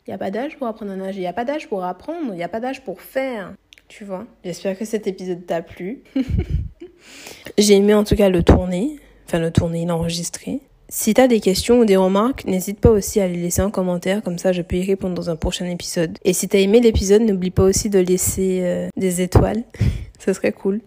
il 0.05 0.09
n'y 0.09 0.13
a 0.13 0.17
pas 0.17 0.29
d'âge 0.29 0.57
pour 0.57 0.67
apprendre 0.67 0.91
à 0.91 0.97
nager, 0.97 1.19
il 1.19 1.21
n'y 1.21 1.27
a 1.27 1.31
pas 1.31 1.45
d'âge 1.45 1.69
pour 1.69 1.85
apprendre, 1.85 2.33
il 2.33 2.35
n'y 2.35 2.43
a 2.43 2.49
pas 2.49 2.59
d'âge 2.59 2.83
pour 2.83 2.99
faire. 2.99 3.53
Tu 3.87 4.03
vois? 4.03 4.27
J'espère 4.43 4.77
que 4.77 4.83
cet 4.83 5.07
épisode 5.07 5.45
t'a 5.45 5.61
plu. 5.61 6.03
J'ai 7.57 7.75
aimé 7.77 7.93
en 7.93 8.03
tout 8.03 8.17
cas 8.17 8.27
le 8.27 8.43
tourner, 8.43 8.99
enfin 9.25 9.39
le 9.39 9.51
tourner, 9.51 9.85
l'enregistrer. 9.85 10.59
Si 10.91 11.13
t'as 11.13 11.27
des 11.27 11.39
questions 11.39 11.79
ou 11.79 11.85
des 11.85 11.97
remarques, 11.97 12.45
n'hésite 12.45 12.79
pas 12.79 12.89
aussi 12.89 13.19
à 13.19 13.27
les 13.27 13.39
laisser 13.39 13.61
en 13.61 13.69
commentaire, 13.69 14.23
comme 14.23 14.39
ça 14.39 14.53
je 14.53 14.63
peux 14.63 14.77
y 14.77 14.83
répondre 14.83 15.13
dans 15.13 15.29
un 15.29 15.35
prochain 15.35 15.67
épisode. 15.67 16.17
Et 16.25 16.33
si 16.33 16.47
t'as 16.47 16.57
aimé 16.57 16.79
l'épisode, 16.79 17.21
n'oublie 17.21 17.51
pas 17.51 17.61
aussi 17.61 17.91
de 17.91 17.99
laisser 17.99 18.61
euh, 18.63 18.89
des 18.97 19.21
étoiles, 19.21 19.63
ça 20.19 20.33
serait 20.33 20.51
cool. 20.51 20.81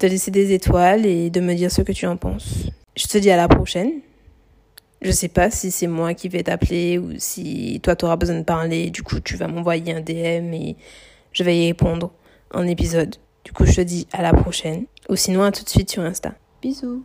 De 0.00 0.08
laisser 0.08 0.30
des 0.30 0.54
étoiles 0.54 1.04
et 1.04 1.28
de 1.28 1.40
me 1.40 1.54
dire 1.54 1.70
ce 1.70 1.82
que 1.82 1.92
tu 1.92 2.06
en 2.06 2.16
penses. 2.16 2.68
Je 2.96 3.06
te 3.06 3.18
dis 3.18 3.30
à 3.30 3.36
la 3.36 3.48
prochaine. 3.48 4.00
Je 5.02 5.10
sais 5.10 5.28
pas 5.28 5.50
si 5.50 5.70
c'est 5.70 5.86
moi 5.86 6.14
qui 6.14 6.30
vais 6.30 6.42
t'appeler 6.42 6.96
ou 6.96 7.12
si 7.18 7.80
toi 7.82 7.96
t'auras 7.96 8.16
besoin 8.16 8.38
de 8.38 8.44
parler, 8.44 8.88
du 8.88 9.02
coup 9.02 9.20
tu 9.20 9.36
vas 9.36 9.46
m'envoyer 9.46 9.92
un 9.92 10.00
DM 10.00 10.54
et 10.54 10.76
je 11.32 11.44
vais 11.44 11.58
y 11.58 11.66
répondre 11.66 12.12
en 12.54 12.66
épisode. 12.66 13.16
Du 13.44 13.52
coup 13.52 13.66
je 13.66 13.74
te 13.74 13.80
dis 13.82 14.08
à 14.12 14.22
la 14.22 14.32
prochaine. 14.32 14.86
Ou 15.10 15.16
sinon 15.16 15.42
à 15.42 15.52
tout 15.52 15.64
de 15.64 15.68
suite 15.68 15.90
sur 15.90 16.02
Insta. 16.02 16.32
Bisous 16.62 17.04